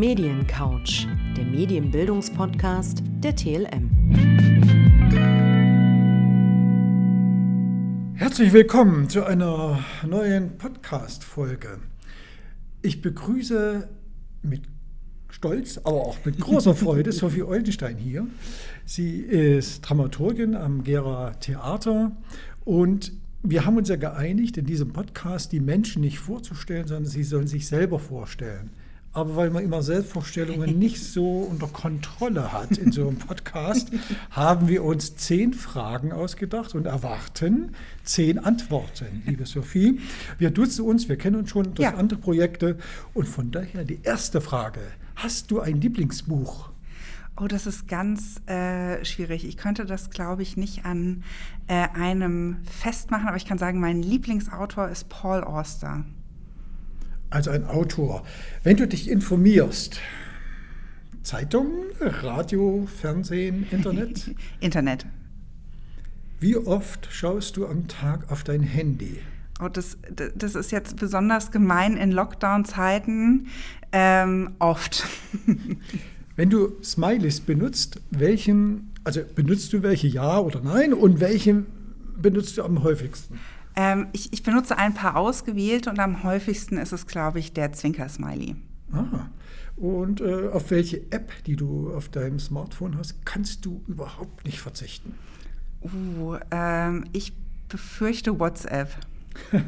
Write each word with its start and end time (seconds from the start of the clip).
Mediencouch, 0.00 1.06
der 1.36 1.44
Medienbildungspodcast 1.44 3.02
der 3.22 3.36
TLM. 3.36 3.90
Herzlich 8.14 8.54
willkommen 8.54 9.10
zu 9.10 9.24
einer 9.26 9.84
neuen 10.08 10.56
Podcast-Folge. 10.56 11.80
Ich 12.80 13.02
begrüße 13.02 13.90
mit 14.42 14.62
Stolz, 15.28 15.76
aber 15.76 16.00
auch 16.00 16.16
mit 16.24 16.40
großer 16.40 16.74
Freude 16.74 17.12
Sophie 17.12 17.42
Oldenstein 17.42 17.98
hier. 17.98 18.26
Sie 18.86 19.18
ist 19.18 19.82
Dramaturgin 19.82 20.54
am 20.56 20.82
Gera 20.82 21.32
Theater 21.32 22.12
und 22.64 23.12
wir 23.42 23.66
haben 23.66 23.76
uns 23.76 23.90
ja 23.90 23.96
geeinigt, 23.96 24.56
in 24.56 24.64
diesem 24.64 24.94
Podcast 24.94 25.52
die 25.52 25.60
Menschen 25.60 26.00
nicht 26.00 26.20
vorzustellen, 26.20 26.86
sondern 26.86 27.04
sie 27.04 27.22
sollen 27.22 27.48
sich 27.48 27.66
selber 27.66 27.98
vorstellen. 27.98 28.70
Aber 29.12 29.34
weil 29.34 29.50
man 29.50 29.64
immer 29.64 29.82
Selbstvorstellungen 29.82 30.78
nicht 30.78 31.02
so 31.02 31.40
unter 31.40 31.66
Kontrolle 31.66 32.52
hat 32.52 32.78
in 32.78 32.92
so 32.92 33.08
einem 33.08 33.18
Podcast, 33.18 33.90
haben 34.30 34.68
wir 34.68 34.84
uns 34.84 35.16
zehn 35.16 35.52
Fragen 35.52 36.12
ausgedacht 36.12 36.74
und 36.74 36.86
erwarten 36.86 37.74
zehn 38.04 38.38
Antworten, 38.38 39.22
liebe 39.26 39.46
Sophie. 39.46 40.00
Wir 40.38 40.50
duzen 40.50 40.84
uns, 40.84 41.08
wir 41.08 41.16
kennen 41.16 41.36
uns 41.36 41.50
schon 41.50 41.74
durch 41.74 41.90
ja. 41.90 41.96
andere 41.96 42.20
Projekte. 42.20 42.78
Und 43.12 43.26
von 43.26 43.50
daher 43.50 43.84
die 43.84 44.00
erste 44.02 44.40
Frage. 44.40 44.80
Hast 45.16 45.50
du 45.50 45.60
ein 45.60 45.80
Lieblingsbuch? 45.80 46.70
Oh, 47.36 47.46
das 47.46 47.66
ist 47.66 47.88
ganz 47.88 48.40
äh, 48.46 49.04
schwierig. 49.04 49.46
Ich 49.46 49.56
könnte 49.56 49.86
das, 49.86 50.10
glaube 50.10 50.42
ich, 50.42 50.56
nicht 50.56 50.84
an 50.84 51.24
äh, 51.68 51.88
einem 51.94 52.58
festmachen, 52.64 53.28
aber 53.28 53.36
ich 53.36 53.46
kann 53.46 53.58
sagen, 53.58 53.80
mein 53.80 54.02
Lieblingsautor 54.02 54.88
ist 54.88 55.08
Paul 55.08 55.42
Auster. 55.42 56.04
Also 57.30 57.50
ein 57.50 57.64
Autor. 57.64 58.24
Wenn 58.64 58.76
du 58.76 58.88
dich 58.88 59.08
informierst, 59.08 60.00
Zeitung, 61.22 61.70
Radio, 62.00 62.86
Fernsehen, 63.00 63.66
Internet? 63.70 64.34
Internet. 64.60 65.06
Wie 66.40 66.56
oft 66.56 67.08
schaust 67.10 67.56
du 67.56 67.66
am 67.66 67.86
Tag 67.86 68.30
auf 68.32 68.42
dein 68.42 68.62
Handy? 68.62 69.18
Oh, 69.62 69.68
das, 69.68 69.98
das 70.34 70.54
ist 70.54 70.72
jetzt 70.72 70.96
besonders 70.96 71.52
gemein 71.52 71.96
in 71.96 72.10
Lockdown-Zeiten. 72.10 73.48
Ähm, 73.92 74.52
oft. 74.58 75.06
Wenn 76.36 76.48
du 76.48 76.72
Smileys 76.82 77.40
benutzt, 77.40 78.00
welchen, 78.10 78.90
also 79.04 79.20
benutzt 79.34 79.72
du 79.72 79.82
welche 79.82 80.08
ja 80.08 80.38
oder 80.38 80.62
nein 80.62 80.94
und 80.94 81.20
welchen 81.20 81.66
benutzt 82.16 82.56
du 82.56 82.62
am 82.62 82.82
häufigsten? 82.82 83.38
Ähm, 83.76 84.08
ich, 84.12 84.32
ich, 84.32 84.42
benutze 84.42 84.76
ein 84.78 84.94
paar 84.94 85.16
ausgewählte 85.16 85.90
und 85.90 85.98
am 85.98 86.22
häufigsten 86.24 86.76
ist 86.78 86.92
es, 86.92 87.06
glaube 87.06 87.38
ich, 87.38 87.52
der 87.52 87.72
Zwinker-Smiley. 87.72 88.56
Ah. 88.92 89.28
Und 89.76 90.20
äh, 90.20 90.48
auf 90.48 90.70
welche 90.70 90.98
App, 91.10 91.32
die 91.46 91.56
du 91.56 91.92
auf 91.94 92.08
deinem 92.08 92.38
Smartphone 92.38 92.98
hast, 92.98 93.24
kannst 93.24 93.64
du 93.64 93.82
überhaupt 93.86 94.44
nicht 94.44 94.60
verzichten? 94.60 95.14
Uh, 95.82 96.36
ähm, 96.50 97.04
ich 97.12 97.32
befürchte 97.68 98.38
WhatsApp. 98.38 98.90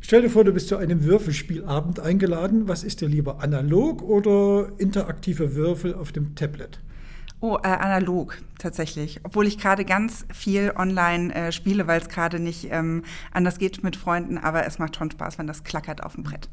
Stell 0.00 0.22
dir 0.22 0.30
vor, 0.30 0.44
du 0.44 0.52
bist 0.52 0.68
zu 0.68 0.76
einem 0.76 1.04
Würfelspielabend 1.04 2.00
eingeladen. 2.00 2.68
Was 2.68 2.84
ist 2.84 3.02
dir 3.02 3.08
lieber, 3.08 3.42
analog 3.42 4.02
oder 4.02 4.72
interaktive 4.78 5.54
Würfel 5.54 5.94
auf 5.94 6.12
dem 6.12 6.34
Tablet? 6.34 6.80
Oh, 7.42 7.58
äh, 7.60 7.66
analog 7.66 8.38
tatsächlich. 8.58 9.18
Obwohl 9.24 9.48
ich 9.48 9.58
gerade 9.58 9.84
ganz 9.84 10.24
viel 10.32 10.72
online 10.76 11.34
äh, 11.34 11.50
spiele, 11.50 11.88
weil 11.88 12.00
es 12.00 12.08
gerade 12.08 12.38
nicht 12.38 12.68
ähm, 12.70 13.02
anders 13.32 13.58
geht 13.58 13.82
mit 13.82 13.96
Freunden, 13.96 14.38
aber 14.38 14.64
es 14.64 14.78
macht 14.78 14.94
schon 14.94 15.10
Spaß, 15.10 15.38
wenn 15.38 15.48
das 15.48 15.64
klackert 15.64 16.04
auf 16.04 16.14
dem 16.14 16.22
Brett. 16.22 16.48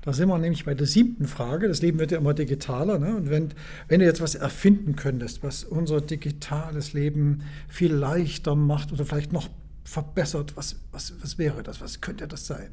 Da 0.00 0.14
sind 0.14 0.28
wir 0.28 0.38
nämlich 0.38 0.64
bei 0.64 0.72
der 0.72 0.86
siebten 0.86 1.28
Frage. 1.28 1.68
Das 1.68 1.82
Leben 1.82 1.98
wird 1.98 2.12
ja 2.12 2.18
immer 2.18 2.32
digitaler. 2.32 2.98
Ne? 2.98 3.14
Und 3.14 3.28
wenn, 3.28 3.50
wenn 3.88 4.00
du 4.00 4.06
jetzt 4.06 4.22
was 4.22 4.34
erfinden 4.34 4.96
könntest, 4.96 5.42
was 5.42 5.64
unser 5.64 6.00
digitales 6.00 6.94
Leben 6.94 7.42
viel 7.68 7.92
leichter 7.92 8.54
macht 8.54 8.90
oder 8.90 9.04
vielleicht 9.04 9.34
noch 9.34 9.50
verbessert, 9.84 10.56
was, 10.56 10.76
was, 10.92 11.12
was 11.20 11.36
wäre 11.36 11.62
das? 11.62 11.82
Was 11.82 12.00
könnte 12.00 12.26
das 12.26 12.46
sein? 12.46 12.70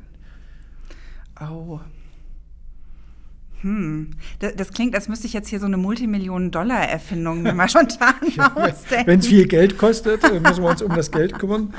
Oh. 1.42 1.82
Hm, 3.62 4.12
das, 4.40 4.56
das, 4.56 4.72
klingt, 4.72 4.96
als 4.96 5.10
müsste 5.10 5.28
ich 5.28 5.34
jetzt 5.34 5.50
hier 5.50 5.60
so 5.60 5.66
eine 5.66 5.76
Multimillionen-Dollar-Erfindung 5.78 7.44
mal 7.44 7.68
spontan 7.70 8.16
ja, 8.36 8.54
ausdenken. 8.56 9.08
Wenn 9.08 9.20
es 9.20 9.28
viel 9.28 9.48
Geld 9.48 9.78
kostet, 9.78 10.24
äh, 10.24 10.40
müssen 10.40 10.64
wir 10.64 10.70
uns 10.70 10.82
um 10.82 10.96
das 10.96 11.12
Geld 11.12 11.38
kümmern. 11.38 11.74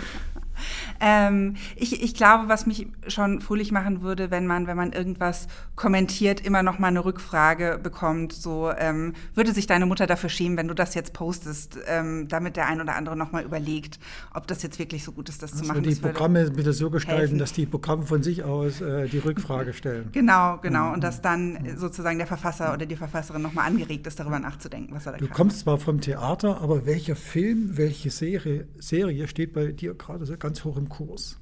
Ähm, 1.00 1.56
ich, 1.76 2.02
ich 2.02 2.14
glaube, 2.14 2.48
was 2.48 2.66
mich 2.66 2.86
schon 3.06 3.40
fröhlich 3.40 3.72
machen 3.72 4.02
würde, 4.02 4.30
wenn 4.30 4.46
man, 4.46 4.66
wenn 4.66 4.76
man 4.76 4.92
irgendwas 4.92 5.48
kommentiert, 5.74 6.44
immer 6.44 6.62
noch 6.62 6.78
mal 6.78 6.88
eine 6.88 7.04
Rückfrage 7.04 7.80
bekommt. 7.82 8.32
So 8.32 8.70
ähm, 8.76 9.14
würde 9.34 9.52
sich 9.52 9.66
deine 9.66 9.86
Mutter 9.86 10.06
dafür 10.06 10.28
schämen, 10.28 10.58
wenn 10.58 10.68
du 10.68 10.74
das 10.74 10.94
jetzt 10.94 11.12
postest, 11.14 11.78
ähm, 11.86 12.28
damit 12.28 12.56
der 12.56 12.66
ein 12.66 12.80
oder 12.80 12.96
andere 12.96 13.16
noch 13.16 13.32
mal 13.32 13.44
überlegt, 13.44 13.98
ob 14.34 14.46
das 14.46 14.62
jetzt 14.62 14.78
wirklich 14.78 15.02
so 15.04 15.12
gut 15.12 15.28
ist, 15.28 15.42
das 15.42 15.52
also 15.52 15.64
zu 15.64 15.68
machen. 15.68 15.82
Die 15.82 15.94
Programme 15.94 16.50
bitte 16.50 16.72
so 16.72 16.90
gestalten, 16.90 17.20
helfen. 17.20 17.38
dass 17.38 17.52
die 17.52 17.66
Programme 17.66 18.04
von 18.04 18.22
sich 18.22 18.44
aus 18.44 18.80
äh, 18.80 19.08
die 19.08 19.18
Rückfrage 19.18 19.72
stellen. 19.72 20.10
Genau, 20.12 20.58
genau. 20.58 20.88
Mhm. 20.88 20.94
Und 20.94 21.04
dass 21.04 21.22
dann 21.22 21.58
sozusagen 21.76 22.18
der 22.18 22.26
Verfasser 22.26 22.74
oder 22.74 22.84
die 22.84 22.96
Verfasserin 22.96 23.40
noch 23.40 23.54
mal 23.54 23.64
angeregt 23.64 24.06
ist, 24.06 24.20
darüber 24.20 24.38
nachzudenken, 24.38 24.94
was 24.94 25.06
er 25.06 25.12
da 25.12 25.18
Du 25.18 25.28
kommst 25.28 25.60
zwar 25.60 25.78
vom 25.78 26.00
Theater, 26.00 26.60
aber 26.60 26.84
welcher 26.84 27.16
Film, 27.16 27.76
welche 27.78 28.10
Serie, 28.10 28.66
Serie 28.78 29.26
steht 29.28 29.54
bei 29.54 29.72
dir 29.72 29.94
gerade 29.94 30.26
so 30.26 30.36
ganz 30.36 30.64
hoch 30.64 30.76
im 30.76 30.89
Kurs? 30.90 31.36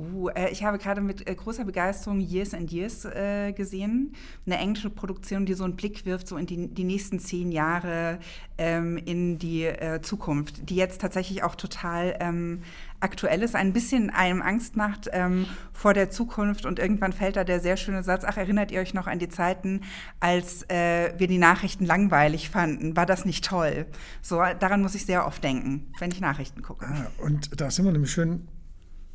Uh, 0.00 0.30
äh, 0.30 0.50
ich 0.50 0.64
habe 0.64 0.78
gerade 0.78 1.02
mit 1.02 1.28
äh, 1.28 1.34
großer 1.34 1.66
Begeisterung 1.66 2.20
Years 2.20 2.54
and 2.54 2.72
Years 2.72 3.04
äh, 3.04 3.52
gesehen. 3.52 4.14
Eine 4.46 4.56
englische 4.56 4.88
Produktion, 4.88 5.44
die 5.44 5.52
so 5.52 5.64
einen 5.64 5.76
Blick 5.76 6.06
wirft, 6.06 6.26
so 6.26 6.38
in 6.38 6.46
die, 6.46 6.68
die 6.68 6.84
nächsten 6.84 7.18
zehn 7.18 7.52
Jahre 7.52 8.18
ähm, 8.56 8.96
in 8.96 9.38
die 9.38 9.64
äh, 9.64 10.00
Zukunft, 10.00 10.70
die 10.70 10.76
jetzt 10.76 11.02
tatsächlich 11.02 11.42
auch 11.42 11.54
total 11.54 12.16
ähm, 12.20 12.62
aktuell 13.00 13.42
ist, 13.42 13.54
ein 13.54 13.74
bisschen 13.74 14.08
einem 14.08 14.40
Angst 14.40 14.74
macht 14.74 15.10
ähm, 15.12 15.44
vor 15.74 15.92
der 15.92 16.08
Zukunft. 16.08 16.64
Und 16.64 16.78
irgendwann 16.78 17.12
fällt 17.12 17.36
da 17.36 17.44
der 17.44 17.60
sehr 17.60 17.76
schöne 17.76 18.02
Satz, 18.02 18.24
ach, 18.24 18.38
erinnert 18.38 18.70
ihr 18.70 18.80
euch 18.80 18.94
noch 18.94 19.06
an 19.06 19.18
die 19.18 19.28
Zeiten, 19.28 19.82
als 20.18 20.62
äh, 20.70 21.12
wir 21.18 21.26
die 21.26 21.38
Nachrichten 21.38 21.84
langweilig 21.84 22.48
fanden? 22.48 22.96
War 22.96 23.04
das 23.04 23.26
nicht 23.26 23.44
toll? 23.44 23.84
So, 24.22 24.40
daran 24.58 24.80
muss 24.80 24.94
ich 24.94 25.04
sehr 25.04 25.26
oft 25.26 25.44
denken, 25.44 25.92
wenn 25.98 26.10
ich 26.10 26.22
Nachrichten 26.22 26.62
gucke. 26.62 26.86
Ah, 26.86 27.06
und 27.18 27.60
da 27.60 27.70
sind 27.70 27.84
wir 27.84 27.92
nämlich 27.92 28.10
schön 28.10 28.48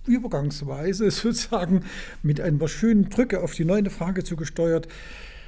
übergangsweise 0.07 1.09
sozusagen 1.11 1.83
mit 2.23 2.39
einer 2.41 2.67
schönen 2.67 3.09
Brücke 3.09 3.41
auf 3.41 3.53
die 3.53 3.65
neunte 3.65 3.89
Frage 3.89 4.23
zugesteuert. 4.23 4.87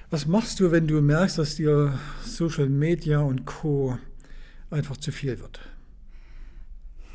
Was 0.10 0.26
machst 0.26 0.60
du, 0.60 0.72
wenn 0.72 0.88
du 0.88 1.02
merkst, 1.02 1.38
dass 1.38 1.56
dir 1.56 2.00
Social 2.24 2.70
Media 2.70 3.20
und 3.20 3.46
Co. 3.46 3.98
einfach 4.70 4.98
zu 4.98 5.12
viel 5.12 5.40
wird? 5.40 5.60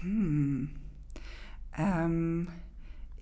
Hm. 0.00 0.70
Ähm, 1.78 2.48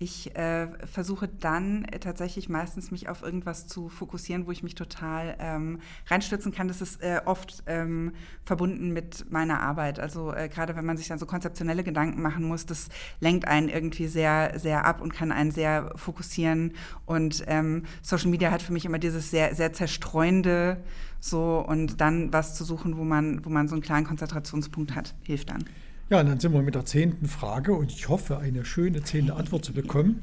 ich 0.01 0.35
äh, 0.35 0.67
versuche 0.87 1.27
dann 1.27 1.85
tatsächlich 1.99 2.49
meistens 2.49 2.89
mich 2.89 3.07
auf 3.07 3.21
irgendwas 3.21 3.67
zu 3.67 3.87
fokussieren, 3.87 4.47
wo 4.47 4.51
ich 4.51 4.63
mich 4.63 4.73
total 4.73 5.35
ähm, 5.37 5.79
reinstürzen 6.07 6.51
kann. 6.51 6.67
Das 6.67 6.81
ist 6.81 7.03
äh, 7.03 7.21
oft 7.23 7.61
ähm, 7.67 8.13
verbunden 8.43 8.93
mit 8.93 9.31
meiner 9.31 9.61
Arbeit. 9.61 9.99
Also 9.99 10.33
äh, 10.33 10.49
gerade 10.49 10.75
wenn 10.75 10.87
man 10.87 10.97
sich 10.97 11.07
dann 11.07 11.19
so 11.19 11.27
konzeptionelle 11.27 11.83
Gedanken 11.83 12.19
machen 12.23 12.43
muss, 12.43 12.65
das 12.65 12.89
lenkt 13.19 13.47
einen 13.47 13.69
irgendwie 13.69 14.07
sehr, 14.07 14.57
sehr 14.57 14.85
ab 14.85 15.01
und 15.01 15.13
kann 15.13 15.31
einen 15.31 15.51
sehr 15.51 15.93
fokussieren. 15.95 16.73
Und 17.05 17.43
ähm, 17.45 17.83
Social 18.01 18.31
Media 18.31 18.49
hat 18.49 18.63
für 18.63 18.73
mich 18.73 18.85
immer 18.85 18.97
dieses 18.97 19.29
sehr, 19.29 19.53
sehr 19.53 19.71
zerstreuende 19.71 20.83
so 21.19 21.63
und 21.67 22.01
dann 22.01 22.33
was 22.33 22.55
zu 22.55 22.63
suchen, 22.63 22.97
wo 22.97 23.03
man, 23.03 23.45
wo 23.45 23.51
man 23.51 23.67
so 23.67 23.75
einen 23.75 23.83
klaren 23.83 24.05
Konzentrationspunkt 24.05 24.95
hat, 24.95 25.13
hilft 25.21 25.51
dann. 25.51 25.63
Ja, 26.11 26.19
und 26.19 26.27
dann 26.27 26.41
sind 26.41 26.51
wir 26.51 26.61
mit 26.61 26.75
der 26.75 26.83
zehnten 26.83 27.25
Frage 27.29 27.73
und 27.73 27.89
ich 27.89 28.09
hoffe, 28.09 28.37
eine 28.37 28.65
schöne 28.65 29.01
zehnte 29.01 29.33
Antwort 29.33 29.63
zu 29.63 29.71
bekommen. 29.71 30.19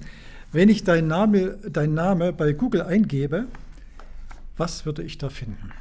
Wenn 0.52 0.68
ich 0.68 0.84
deinen 0.84 1.08
Name, 1.08 1.56
dein 1.66 1.94
Name 1.94 2.34
bei 2.34 2.52
Google 2.52 2.82
eingebe, 2.82 3.46
was 4.58 4.84
würde 4.84 5.02
ich 5.02 5.16
da 5.16 5.30
finden? 5.30 5.72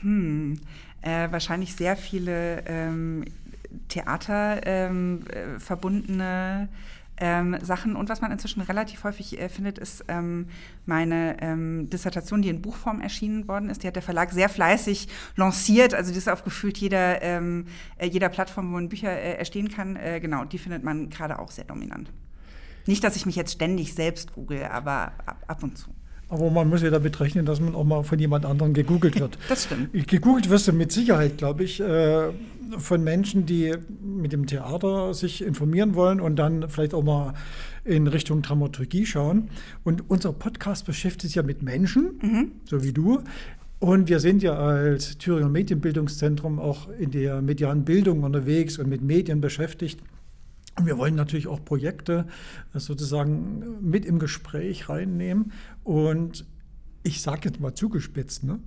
Hm, 0.00 0.58
äh, 1.02 1.30
wahrscheinlich 1.30 1.76
sehr 1.76 1.94
viele 1.94 2.62
ähm, 2.64 3.26
Theater 3.88 4.66
ähm, 4.66 5.20
äh, 5.28 5.60
verbundene 5.60 6.70
ähm, 7.20 7.56
Sachen. 7.62 7.96
Und 7.96 8.08
was 8.08 8.20
man 8.20 8.32
inzwischen 8.32 8.60
relativ 8.62 9.04
häufig 9.04 9.40
äh, 9.40 9.48
findet, 9.48 9.78
ist 9.78 10.04
ähm, 10.08 10.46
meine 10.86 11.36
ähm, 11.40 11.88
Dissertation, 11.90 12.42
die 12.42 12.48
in 12.48 12.62
Buchform 12.62 13.00
erschienen 13.00 13.48
worden 13.48 13.70
ist. 13.70 13.82
Die 13.82 13.86
hat 13.86 13.96
der 13.96 14.02
Verlag 14.02 14.32
sehr 14.32 14.48
fleißig 14.48 15.08
lanciert. 15.36 15.94
Also 15.94 16.12
die 16.12 16.18
ist 16.18 16.28
auf 16.28 16.44
gefühlt 16.44 16.78
jeder, 16.78 17.22
ähm, 17.22 17.66
äh, 17.96 18.06
jeder 18.06 18.28
Plattform, 18.28 18.68
wo 18.68 18.74
man 18.74 18.88
Bücher 18.88 19.10
äh, 19.10 19.34
erstehen 19.34 19.68
kann. 19.68 19.96
Äh, 19.96 20.20
genau, 20.20 20.44
die 20.44 20.58
findet 20.58 20.84
man 20.84 21.10
gerade 21.10 21.38
auch 21.38 21.50
sehr 21.50 21.64
dominant. 21.64 22.10
Nicht, 22.86 23.04
dass 23.04 23.16
ich 23.16 23.26
mich 23.26 23.36
jetzt 23.36 23.52
ständig 23.52 23.94
selbst 23.94 24.32
google, 24.32 24.64
aber 24.64 25.12
ab, 25.26 25.44
ab 25.46 25.62
und 25.62 25.76
zu. 25.76 25.94
Aber 26.28 26.50
man 26.50 26.68
muss 26.68 26.82
ja 26.82 26.90
damit 26.90 27.18
rechnen, 27.20 27.46
dass 27.46 27.60
man 27.60 27.74
auch 27.74 27.84
mal 27.84 28.02
von 28.02 28.18
jemand 28.18 28.44
anderem 28.44 28.74
gegoogelt 28.74 29.18
wird. 29.20 29.38
Das 29.48 29.64
stimmt. 29.64 29.92
Gegoogelt 30.08 30.50
wirst 30.50 30.68
du 30.68 30.72
mit 30.72 30.92
Sicherheit, 30.92 31.38
glaube 31.38 31.64
ich, 31.64 31.80
äh, 31.80 32.30
von 32.76 33.02
Menschen, 33.02 33.46
die 33.46 33.74
mit 34.02 34.32
dem 34.32 34.46
Theater 34.46 35.14
sich 35.14 35.42
informieren 35.42 35.94
wollen 35.94 36.20
und 36.20 36.36
dann 36.36 36.68
vielleicht 36.68 36.92
auch 36.92 37.02
mal 37.02 37.34
in 37.84 38.06
Richtung 38.06 38.42
Dramaturgie 38.42 39.06
schauen. 39.06 39.48
Und 39.84 40.10
unser 40.10 40.32
Podcast 40.32 40.84
beschäftigt 40.84 41.22
sich 41.22 41.34
ja 41.36 41.42
mit 41.42 41.62
Menschen, 41.62 42.18
mhm. 42.20 42.52
so 42.64 42.82
wie 42.82 42.92
du. 42.92 43.22
Und 43.80 44.08
wir 44.08 44.20
sind 44.20 44.42
ja 44.42 44.54
als 44.54 45.18
Thüringer 45.18 45.48
Medienbildungszentrum 45.48 46.58
auch 46.58 46.88
in 46.98 47.10
der 47.10 47.40
medialen 47.40 47.84
Bildung 47.84 48.24
unterwegs 48.24 48.78
und 48.78 48.88
mit 48.88 49.02
Medien 49.02 49.40
beschäftigt. 49.40 50.00
Und 50.78 50.86
wir 50.86 50.98
wollen 50.98 51.14
natürlich 51.14 51.46
auch 51.48 51.64
Projekte 51.64 52.26
äh, 52.74 52.78
sozusagen 52.78 53.78
mit 53.80 54.04
im 54.04 54.18
Gespräch 54.18 54.88
reinnehmen. 54.88 55.52
Und 55.84 56.46
ich 57.02 57.22
sage 57.22 57.48
jetzt 57.48 57.60
mal 57.60 57.74
zugespitzt, 57.74 58.44
ne? 58.44 58.60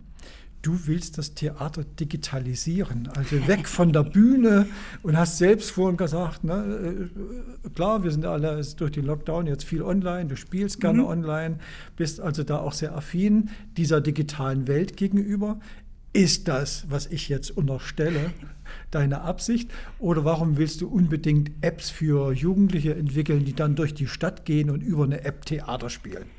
du 0.61 0.85
willst 0.85 1.17
das 1.17 1.33
Theater 1.33 1.83
digitalisieren, 1.83 3.09
also 3.15 3.35
weg 3.47 3.67
von 3.67 3.93
der 3.93 4.03
Bühne 4.03 4.67
und 5.01 5.17
hast 5.17 5.37
selbst 5.37 5.71
vorhin 5.71 5.97
gesagt, 5.97 6.43
ne, 6.43 7.09
äh, 7.65 7.69
klar, 7.69 8.03
wir 8.03 8.11
sind 8.11 8.25
alle 8.25 8.61
durch 8.77 8.91
den 8.91 9.05
Lockdown 9.05 9.47
jetzt 9.47 9.63
viel 9.63 9.81
online, 9.81 10.27
du 10.27 10.35
spielst 10.35 10.79
gerne 10.79 11.01
mhm. 11.01 11.07
online, 11.07 11.59
bist 11.95 12.19
also 12.19 12.43
da 12.43 12.59
auch 12.59 12.73
sehr 12.73 12.95
affin 12.95 13.49
dieser 13.77 14.01
digitalen 14.01 14.67
Welt 14.67 14.97
gegenüber. 14.97 15.59
Ist 16.13 16.49
das, 16.49 16.85
was 16.89 17.07
ich 17.07 17.29
jetzt 17.29 17.51
unterstelle, 17.51 18.33
deine 18.91 19.21
Absicht? 19.21 19.71
Oder 19.97 20.25
warum 20.25 20.57
willst 20.57 20.81
du 20.81 20.89
unbedingt 20.89 21.51
Apps 21.61 21.89
für 21.89 22.33
Jugendliche 22.33 22.95
entwickeln, 22.95 23.45
die 23.45 23.53
dann 23.53 23.75
durch 23.75 23.93
die 23.93 24.07
Stadt 24.07 24.43
gehen 24.43 24.69
und 24.69 24.81
über 24.81 25.05
eine 25.05 25.23
App 25.23 25.45
Theater 25.45 25.89
spielen? 25.89 26.29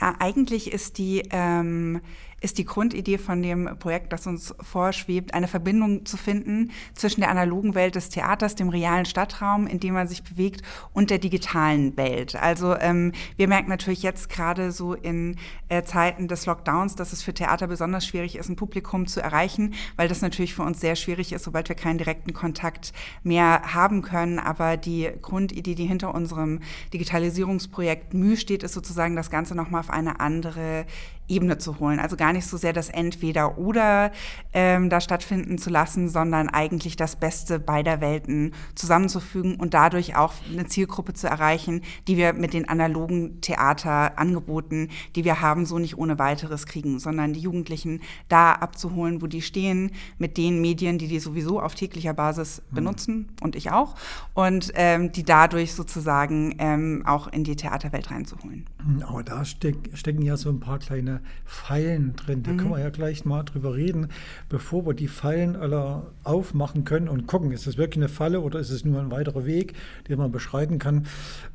Ja, 0.00 0.16
eigentlich 0.18 0.72
ist 0.72 0.98
die 0.98 1.22
ähm, 1.30 2.00
ist 2.42 2.58
die 2.58 2.64
Grundidee 2.64 3.18
von 3.18 3.40
dem 3.40 3.78
Projekt, 3.78 4.12
das 4.12 4.26
uns 4.26 4.54
vorschwebt, 4.60 5.32
eine 5.32 5.48
Verbindung 5.48 6.04
zu 6.04 6.16
finden 6.16 6.72
zwischen 6.94 7.20
der 7.20 7.30
analogen 7.30 7.74
Welt 7.74 7.94
des 7.94 8.08
Theaters, 8.08 8.56
dem 8.56 8.68
realen 8.68 9.04
Stadtraum, 9.04 9.66
in 9.66 9.80
dem 9.80 9.94
man 9.94 10.08
sich 10.08 10.22
bewegt, 10.22 10.62
und 10.92 11.10
der 11.10 11.18
digitalen 11.18 11.96
Welt. 11.96 12.36
Also 12.36 12.76
ähm, 12.76 13.12
wir 13.36 13.48
merken 13.48 13.68
natürlich 13.68 14.02
jetzt 14.02 14.28
gerade 14.28 14.72
so 14.72 14.94
in 14.94 15.36
äh, 15.68 15.84
Zeiten 15.84 16.28
des 16.28 16.46
Lockdowns, 16.46 16.96
dass 16.96 17.12
es 17.12 17.22
für 17.22 17.32
Theater 17.32 17.68
besonders 17.68 18.04
schwierig 18.04 18.36
ist, 18.36 18.48
ein 18.48 18.56
Publikum 18.56 19.06
zu 19.06 19.20
erreichen, 19.22 19.74
weil 19.96 20.08
das 20.08 20.20
natürlich 20.20 20.54
für 20.54 20.62
uns 20.62 20.80
sehr 20.80 20.96
schwierig 20.96 21.32
ist, 21.32 21.44
sobald 21.44 21.68
wir 21.68 21.76
keinen 21.76 21.98
direkten 21.98 22.32
Kontakt 22.32 22.92
mehr 23.22 23.74
haben 23.74 24.02
können. 24.02 24.38
Aber 24.38 24.76
die 24.76 25.10
Grundidee, 25.22 25.74
die 25.74 25.86
hinter 25.86 26.14
unserem 26.14 26.60
Digitalisierungsprojekt 26.92 28.14
Mühe 28.14 28.36
steht, 28.36 28.64
ist 28.64 28.74
sozusagen 28.74 29.14
das 29.14 29.30
Ganze 29.30 29.54
nochmal 29.54 29.80
auf 29.80 29.90
eine 29.90 30.20
andere 30.20 30.86
Ebene 31.32 31.58
zu 31.58 31.80
holen. 31.80 31.98
Also 31.98 32.16
gar 32.16 32.32
nicht 32.32 32.46
so 32.46 32.56
sehr 32.56 32.72
das 32.72 32.88
Entweder-Oder 32.90 34.12
ähm, 34.52 34.90
da 34.90 35.00
stattfinden 35.00 35.56
zu 35.58 35.70
lassen, 35.70 36.08
sondern 36.08 36.48
eigentlich 36.48 36.96
das 36.96 37.16
Beste 37.16 37.58
beider 37.58 38.00
Welten 38.00 38.52
zusammenzufügen 38.74 39.56
und 39.56 39.74
dadurch 39.74 40.14
auch 40.16 40.34
eine 40.52 40.66
Zielgruppe 40.66 41.14
zu 41.14 41.26
erreichen, 41.26 41.80
die 42.06 42.16
wir 42.16 42.34
mit 42.34 42.52
den 42.52 42.68
analogen 42.68 43.40
Theaterangeboten, 43.40 44.90
die 45.16 45.24
wir 45.24 45.40
haben, 45.40 45.64
so 45.64 45.78
nicht 45.78 45.96
ohne 45.96 46.18
weiteres 46.18 46.66
kriegen, 46.66 46.98
sondern 46.98 47.32
die 47.32 47.40
Jugendlichen 47.40 48.00
da 48.28 48.52
abzuholen, 48.52 49.22
wo 49.22 49.26
die 49.26 49.42
stehen, 49.42 49.92
mit 50.18 50.36
den 50.36 50.60
Medien, 50.60 50.98
die 50.98 51.08
die 51.08 51.18
sowieso 51.18 51.60
auf 51.60 51.74
täglicher 51.74 52.12
Basis 52.12 52.62
mhm. 52.70 52.74
benutzen 52.74 53.28
und 53.40 53.56
ich 53.56 53.70
auch, 53.70 53.94
und 54.34 54.72
ähm, 54.74 55.12
die 55.12 55.24
dadurch 55.24 55.74
sozusagen 55.74 56.54
ähm, 56.58 57.02
auch 57.06 57.28
in 57.28 57.44
die 57.44 57.56
Theaterwelt 57.56 58.10
reinzuholen. 58.10 58.66
Aber 59.06 59.22
da 59.22 59.44
steck, 59.44 59.76
stecken 59.94 60.22
ja 60.22 60.36
so 60.36 60.50
ein 60.50 60.60
paar 60.60 60.78
kleine 60.78 61.21
Fallen 61.44 62.14
drin. 62.16 62.42
Da 62.42 62.52
mhm. 62.52 62.56
können 62.56 62.70
wir 62.70 62.80
ja 62.80 62.90
gleich 62.90 63.24
mal 63.24 63.42
drüber 63.42 63.74
reden, 63.74 64.08
bevor 64.48 64.86
wir 64.86 64.94
die 64.94 65.08
Fallen 65.08 65.56
alle 65.56 66.12
aufmachen 66.24 66.84
können 66.84 67.08
und 67.08 67.26
gucken, 67.26 67.52
ist 67.52 67.66
das 67.66 67.76
wirklich 67.76 68.02
eine 68.02 68.08
Falle 68.08 68.40
oder 68.40 68.58
ist 68.58 68.70
es 68.70 68.84
nur 68.84 69.00
ein 69.00 69.10
weiterer 69.10 69.46
Weg, 69.46 69.74
den 70.08 70.18
man 70.18 70.32
beschreiten 70.32 70.78
kann. 70.78 71.06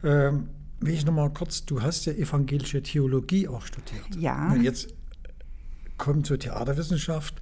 Ähm, 0.04 0.50
will 0.80 0.94
ich 0.94 1.06
nochmal 1.06 1.32
kurz, 1.32 1.66
du 1.66 1.82
hast 1.82 2.06
ja 2.06 2.14
evangelische 2.14 2.84
Theologie 2.84 3.48
auch 3.48 3.62
studiert. 3.66 4.16
Ja. 4.20 4.52
Und 4.52 4.64
jetzt 4.64 4.94
kommt 5.98 6.28
zur 6.28 6.40
Theaterwissenschaft. 6.40 7.36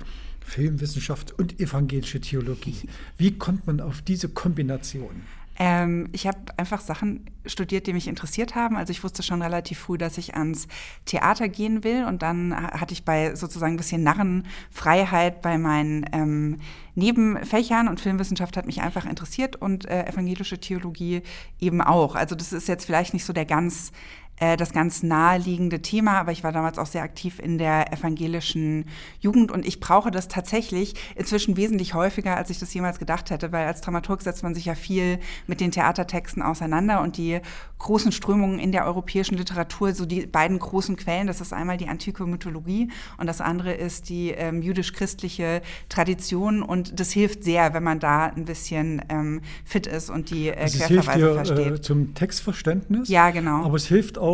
Filmwissenschaft 0.46 1.38
und 1.38 1.60
evangelische 1.60 2.22
Theologie. 2.22 2.76
Wie 3.18 3.32
kommt 3.32 3.66
man 3.66 3.82
auf 3.82 4.04
diese 4.04 4.30
Kombination? 4.30 5.24
Ähm, 5.58 6.10
ich 6.12 6.28
habe 6.28 6.40
einfach 6.58 6.82
Sachen 6.82 7.26
studiert, 7.46 7.88
die 7.88 7.94
mich 7.94 8.08
interessiert 8.08 8.56
haben. 8.56 8.76
Also 8.76 8.92
ich 8.92 9.04
wusste 9.04 9.24
schon 9.24 9.42
relativ 9.42 9.80
früh, 9.80 9.98
dass 9.98 10.18
ich 10.18 10.36
ans 10.36 10.68
Theater 11.06 11.48
gehen 11.48 11.84
will. 11.84 12.06
Und 12.06 12.22
dann 12.22 12.56
hatte 12.56 12.94
ich 12.94 13.06
bei 13.06 13.36
sozusagen 13.36 13.76
ein 13.76 13.78
bisschen 13.78 14.04
Narrenfreiheit 14.04 15.42
bei 15.42 15.58
meinen 15.58 16.06
ähm, 16.12 16.60
Nebenfächern 16.96 17.88
und 17.88 18.00
Filmwissenschaft 18.00 18.58
hat 18.58 18.66
mich 18.66 18.82
einfach 18.82 19.06
interessiert 19.06 19.56
und 19.56 19.86
äh, 19.86 20.06
evangelische 20.06 20.60
Theologie 20.60 21.22
eben 21.60 21.82
auch. 21.82 22.16
Also 22.16 22.36
das 22.36 22.54
ist 22.54 22.68
jetzt 22.68 22.86
vielleicht 22.86 23.14
nicht 23.14 23.26
so 23.26 23.34
der 23.34 23.46
ganz 23.46 23.92
das 24.38 24.74
ganz 24.74 25.02
naheliegende 25.02 25.82
Thema, 25.82 26.20
aber 26.20 26.34
ich 26.34 26.44
war 26.44 26.52
damals 26.52 26.78
auch 26.78 26.88
sehr 26.88 27.04
aktiv 27.04 27.40
in 27.40 27.58
der 27.58 27.94
evangelischen 27.94 28.86
Jugend 29.22 29.50
und 29.50 29.66
ich 29.66 29.80
brauche 29.80 30.12
das 30.12 30.28
tatsächlich 30.28 30.94
inzwischen 31.16 31.56
wesentlich 31.56 31.94
häufiger, 31.94 32.36
als 32.36 32.50
ich 32.50 32.60
das 32.60 32.74
jemals 32.74 33.00
gedacht 33.00 33.30
hätte, 33.30 33.54
weil 33.54 33.66
als 33.66 33.80
Dramaturg 33.80 34.22
setzt 34.22 34.44
man 34.44 34.54
sich 34.54 34.66
ja 34.66 34.76
viel 34.76 35.20
mit 35.48 35.62
den 35.62 35.72
Theatertexten 35.72 36.42
auseinander 36.42 37.02
und 37.02 37.16
die 37.16 37.40
großen 37.80 38.12
Strömungen 38.12 38.60
in 38.60 38.72
der 38.72 38.86
europäischen 38.86 39.38
Literatur, 39.38 39.94
so 39.94 40.06
die 40.06 40.26
beiden 40.26 40.60
großen 40.60 40.98
Quellen, 40.98 41.28
das 41.28 41.40
ist 41.40 41.54
einmal 41.54 41.78
die 41.78 41.88
antike 41.88 42.26
Mythologie 42.26 42.90
und 43.18 43.28
das 43.28 43.40
andere 43.40 43.74
ist 43.74 44.10
die 44.10 44.32
ähm, 44.32 44.62
jüdisch-christliche 44.62 45.62
Tradition 45.88 46.62
und 46.62 47.00
das 47.00 47.12
hilft 47.12 47.44
sehr, 47.44 47.74
wenn 47.74 47.84
man 47.84 48.00
da 48.00 48.26
ein 48.26 48.46
bisschen 48.46 49.02
ähm, 49.10 49.42
fit 49.64 49.88
ist 49.88 50.10
und 50.10 50.30
die 50.30 50.50
äh, 50.50 50.58
also 50.58 50.80
Querverweise 50.80 51.12
hilft 51.12 51.18
dir, 51.18 51.34
versteht. 51.34 51.74
Äh, 51.74 51.82
zum 51.82 52.14
Textverständnis. 52.16 53.10
Ja, 53.10 53.30
genau. 53.30 53.64
Aber 53.64 53.76
es 53.76 53.86
hilft 53.86 54.18
auch, 54.18 54.25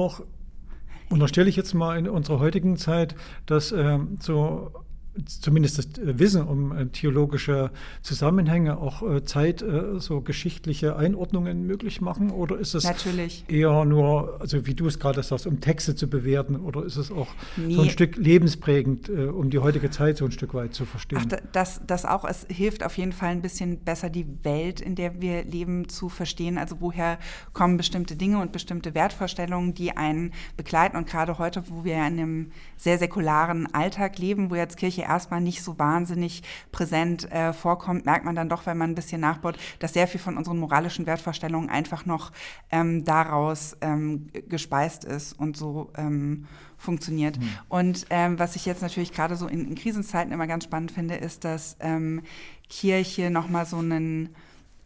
unterstelle 1.10 1.50
ich 1.50 1.56
jetzt 1.56 1.74
mal 1.74 1.98
in 1.98 2.08
unserer 2.08 2.40
heutigen 2.40 2.78
Zeit, 2.78 3.16
dass 3.46 3.72
ähm, 3.72 4.18
so 4.20 4.72
zumindest 5.26 5.78
das 5.78 5.88
Wissen 6.02 6.44
um 6.44 6.72
äh, 6.72 6.86
theologische 6.88 7.72
Zusammenhänge 8.02 8.78
auch 8.78 9.02
äh, 9.02 9.24
Zeit 9.24 9.62
äh, 9.62 10.00
so 10.00 10.22
geschichtliche 10.22 10.96
Einordnungen 10.96 11.66
möglich 11.66 12.02
machen? 12.02 12.32
Oder 12.32 12.58
ist 12.58 12.74
es 12.74 12.84
Natürlich. 12.84 13.44
eher 13.48 13.84
nur, 13.86 14.40
also 14.40 14.66
wie 14.66 14.74
du 14.74 14.88
es 14.88 15.00
gerade 15.00 15.22
sagst, 15.22 15.48
um 15.48 15.60
Texte 15.60 15.96
zu 15.96 16.10
bewerten? 16.10 16.56
Oder 16.56 16.86
ist 16.86 16.96
es 16.96 17.12
auch 17.12 17.28
nee. 17.58 17.76
so 17.76 17.82
ein 17.82 17.90
Stück 17.90 18.16
lebensprägend, 18.16 19.10
um 19.10 19.50
die 19.50 19.60
heutige 19.60 19.90
Zeit 19.90 20.18
so 20.18 20.26
ein 20.26 20.32
Stück 20.32 20.54
weit 20.54 20.74
zu 20.74 20.86
verstehen? 20.86 21.20
Ach, 21.22 21.40
das, 21.52 21.82
das 21.86 22.06
auch. 22.06 22.26
Es 22.26 22.46
hilft 22.50 22.84
auf 22.84 22.98
jeden 22.98 23.12
Fall 23.12 23.30
ein 23.30 23.42
bisschen 23.42 23.80
besser, 23.80 24.10
die 24.10 24.26
Welt, 24.44 24.80
in 24.80 24.96
der 24.96 25.22
wir 25.22 25.44
leben, 25.44 25.90
zu 25.90 26.10
verstehen. 26.10 26.58
Also 26.58 26.78
woher 26.80 27.20
kommen 27.54 27.78
bestimmte 27.78 28.16
Dinge 28.16 28.40
und 28.40 28.52
bestimmte 28.52 28.96
Wertvorstellungen, 28.96 29.74
die 29.74 29.96
einen 29.98 30.32
begleiten. 30.56 30.96
Und 30.96 31.08
gerade 31.08 31.38
heute, 31.38 31.64
wo 31.70 31.84
wir 31.84 31.96
in 31.96 32.02
einem 32.02 32.52
sehr 32.78 32.98
säkularen 32.98 33.74
Alltag 33.74 34.18
leben, 34.18 34.50
wo 34.50 34.56
jetzt 34.56 34.78
Kirche 34.78 35.01
erstmal 35.02 35.42
nicht 35.42 35.64
so 35.64 35.78
wahnsinnig 35.78 36.44
präsent 36.72 37.32
äh, 37.32 37.54
vorkommt, 37.54 38.06
merkt 38.06 38.26
man 38.26 38.36
dann 38.36 38.50
doch, 38.50 38.66
wenn 38.66 38.78
man 38.78 38.92
ein 38.92 38.96
bisschen 38.96 39.22
nachbaut, 39.22 39.58
dass 39.80 39.94
sehr 39.94 40.08
viel 40.08 40.20
von 40.20 40.38
unseren 40.38 40.58
moralischen 40.60 41.06
Wertvorstellungen 41.06 41.70
einfach 41.70 42.06
noch 42.06 42.32
ähm, 42.72 43.04
daraus 43.04 43.78
ähm, 43.82 44.28
gespeist 44.48 45.04
ist 45.04 45.34
und 45.34 45.58
so 45.58 45.92
ähm, 45.98 46.48
funktioniert. 46.78 47.40
Mhm. 47.40 47.50
Und 47.70 48.06
ähm, 48.10 48.40
was 48.40 48.56
ich 48.56 48.66
jetzt 48.66 48.82
natürlich 48.82 49.14
gerade 49.14 49.36
so 49.36 49.48
in, 49.48 49.68
in, 49.68 49.76
Krisenzeiten 49.76 50.34
immer 50.34 50.48
ganz 50.48 50.64
spannend 50.64 50.92
finde, 50.92 51.16
ist, 51.16 51.44
dass 51.44 51.78
ähm, 51.80 52.24
Kirche 52.70 53.30
nochmal 53.30 53.66
so 53.66 53.78
einen, 53.78 54.30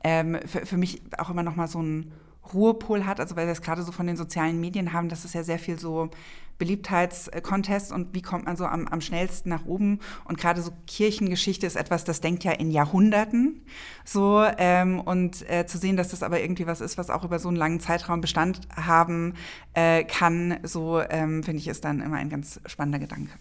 ähm, 0.03 0.37
für, 0.45 0.65
für 0.65 0.77
mich 0.77 1.01
auch 1.17 1.29
immer 1.29 1.43
nochmal 1.43 1.67
so 1.67 1.79
einen 1.79 2.11
Ruhepol 2.53 3.05
hat, 3.05 3.19
also 3.19 3.35
weil 3.35 3.47
wir 3.47 3.53
es 3.53 3.61
gerade 3.61 3.81
so 3.81 3.91
von 3.91 4.07
den 4.07 4.17
sozialen 4.17 4.59
Medien 4.59 4.93
haben, 4.93 5.09
dass 5.09 5.25
es 5.25 5.33
ja 5.33 5.43
sehr 5.43 5.59
viel 5.59 5.79
so 5.79 6.09
Beliebtheitscontest 6.57 7.91
und 7.91 8.13
wie 8.13 8.21
kommt 8.21 8.45
man 8.45 8.55
so 8.55 8.65
am, 8.65 8.87
am 8.87 9.01
schnellsten 9.01 9.49
nach 9.49 9.65
oben. 9.65 9.99
Und 10.25 10.37
gerade 10.37 10.61
so 10.61 10.71
Kirchengeschichte 10.87 11.67
ist 11.67 11.75
etwas, 11.75 12.03
das 12.03 12.21
denkt 12.21 12.43
ja 12.43 12.51
in 12.51 12.71
Jahrhunderten 12.71 13.65
so. 14.03 14.43
Ähm, 14.57 14.99
und 14.99 15.49
äh, 15.49 15.65
zu 15.65 15.77
sehen, 15.77 15.97
dass 15.97 16.09
das 16.09 16.23
aber 16.23 16.41
irgendwie 16.41 16.67
was 16.67 16.81
ist, 16.81 16.97
was 16.97 17.09
auch 17.09 17.23
über 17.23 17.39
so 17.39 17.47
einen 17.49 17.57
langen 17.57 17.79
Zeitraum 17.79 18.21
Bestand 18.21 18.61
haben 18.75 19.33
äh, 19.73 20.03
kann, 20.03 20.59
so 20.63 21.01
ähm, 21.01 21.43
finde 21.43 21.59
ich, 21.59 21.67
ist 21.67 21.83
dann 21.83 22.01
immer 22.01 22.17
ein 22.17 22.29
ganz 22.29 22.59
spannender 22.65 22.99
Gedanke. 22.99 23.31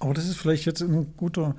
Aber 0.00 0.14
das 0.14 0.28
ist 0.28 0.36
vielleicht 0.36 0.66
jetzt 0.66 0.80
ein 0.80 1.14
guter 1.16 1.54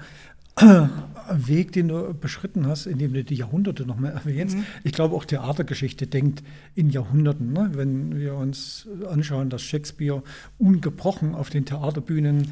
Weg, 1.30 1.72
den 1.72 1.88
du 1.88 2.14
beschritten 2.14 2.68
hast, 2.68 2.86
indem 2.86 3.14
du 3.14 3.24
die 3.24 3.36
Jahrhunderte 3.36 3.86
nochmal 3.86 4.12
erwähnst. 4.12 4.58
Mhm. 4.58 4.66
Ich 4.84 4.92
glaube, 4.92 5.16
auch 5.16 5.26
Theatergeschichte 5.26 6.08
denkt 6.08 6.44
in 6.76 6.90
Jahrhunderten. 6.90 7.52
Ne? 7.52 7.72
Wenn 7.74 8.16
wir 8.18 8.36
uns 8.36 8.88
anschauen, 9.10 9.50
dass 9.50 9.64
Shakespeare 9.64 10.22
ungebrochen 10.60 11.34
auf 11.34 11.50
den 11.50 11.66
Theaterbühnen 11.66 12.52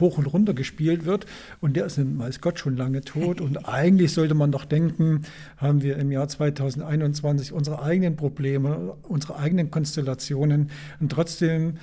hoch 0.00 0.18
und 0.18 0.26
runter 0.26 0.54
gespielt 0.54 1.04
wird 1.04 1.26
und 1.60 1.76
der 1.76 1.86
ist, 1.86 2.00
weiß 2.00 2.40
Gott, 2.40 2.58
schon 2.58 2.76
lange 2.76 3.02
tot. 3.02 3.40
Und 3.40 3.68
eigentlich 3.68 4.12
sollte 4.12 4.34
man 4.34 4.50
doch 4.50 4.64
denken, 4.64 5.22
haben 5.56 5.82
wir 5.82 5.96
im 5.96 6.10
Jahr 6.10 6.28
2021 6.28 7.52
unsere 7.52 7.82
eigenen 7.82 8.16
Probleme, 8.16 8.96
unsere 9.02 9.36
eigenen 9.36 9.70
Konstellationen 9.70 10.70
und 10.98 11.12
trotzdem 11.12 11.74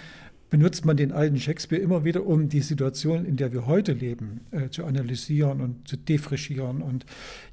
benutzt 0.50 0.86
man 0.86 0.96
den 0.96 1.12
alten 1.12 1.40
Shakespeare 1.40 1.82
immer 1.82 2.06
wieder, 2.06 2.26
um 2.26 2.50
die 2.50 2.62
Situation, 2.62 3.26
in 3.26 3.36
der 3.36 3.52
wir 3.52 3.66
heute 3.66 3.94
leben, 3.94 4.42
äh, 4.52 4.70
zu 4.70 4.86
analysieren 4.86 5.62
und 5.62 5.88
zu 5.88 5.98
defrischieren. 5.98 6.82
Und 6.82 7.06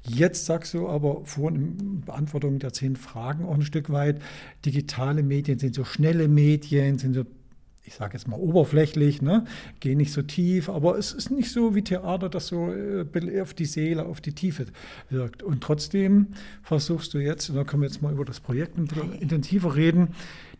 jetzt 0.03 0.45
sagst 0.45 0.73
du 0.73 0.87
aber 0.87 1.25
vorhin 1.25 1.77
in 1.79 2.01
Beantwortung 2.01 2.59
der 2.59 2.73
zehn 2.73 2.95
Fragen 2.95 3.45
auch 3.45 3.55
ein 3.55 3.63
Stück 3.63 3.89
weit, 3.89 4.21
digitale 4.65 5.23
Medien 5.23 5.59
sind 5.59 5.75
so 5.75 5.83
schnelle 5.83 6.27
Medien, 6.27 6.97
sind 6.97 7.13
so 7.15 7.25
ich 7.85 7.93
sage 7.93 8.13
jetzt 8.13 8.27
mal 8.27 8.39
oberflächlich, 8.39 9.21
ne? 9.21 9.45
gehen 9.79 9.97
nicht 9.97 10.11
so 10.11 10.21
tief, 10.21 10.69
aber 10.69 10.97
es 10.97 11.13
ist 11.13 11.29
nicht 11.29 11.51
so 11.51 11.75
wie 11.75 11.83
Theater, 11.83 12.29
das 12.29 12.47
so 12.47 12.73
äh, 12.73 13.41
auf 13.41 13.53
die 13.53 13.65
Seele, 13.65 14.05
auf 14.05 14.21
die 14.21 14.33
Tiefe 14.33 14.65
wirkt. 15.09 15.43
Und 15.43 15.61
trotzdem 15.61 16.27
versuchst 16.63 17.13
du 17.13 17.19
jetzt, 17.19 17.49
und 17.49 17.55
da 17.55 17.63
können 17.63 17.83
wir 17.83 17.89
jetzt 17.89 18.01
mal 18.01 18.11
über 18.11 18.25
das 18.25 18.39
Projekt 18.39 18.77
intensiver 19.19 19.75
reden, 19.75 20.09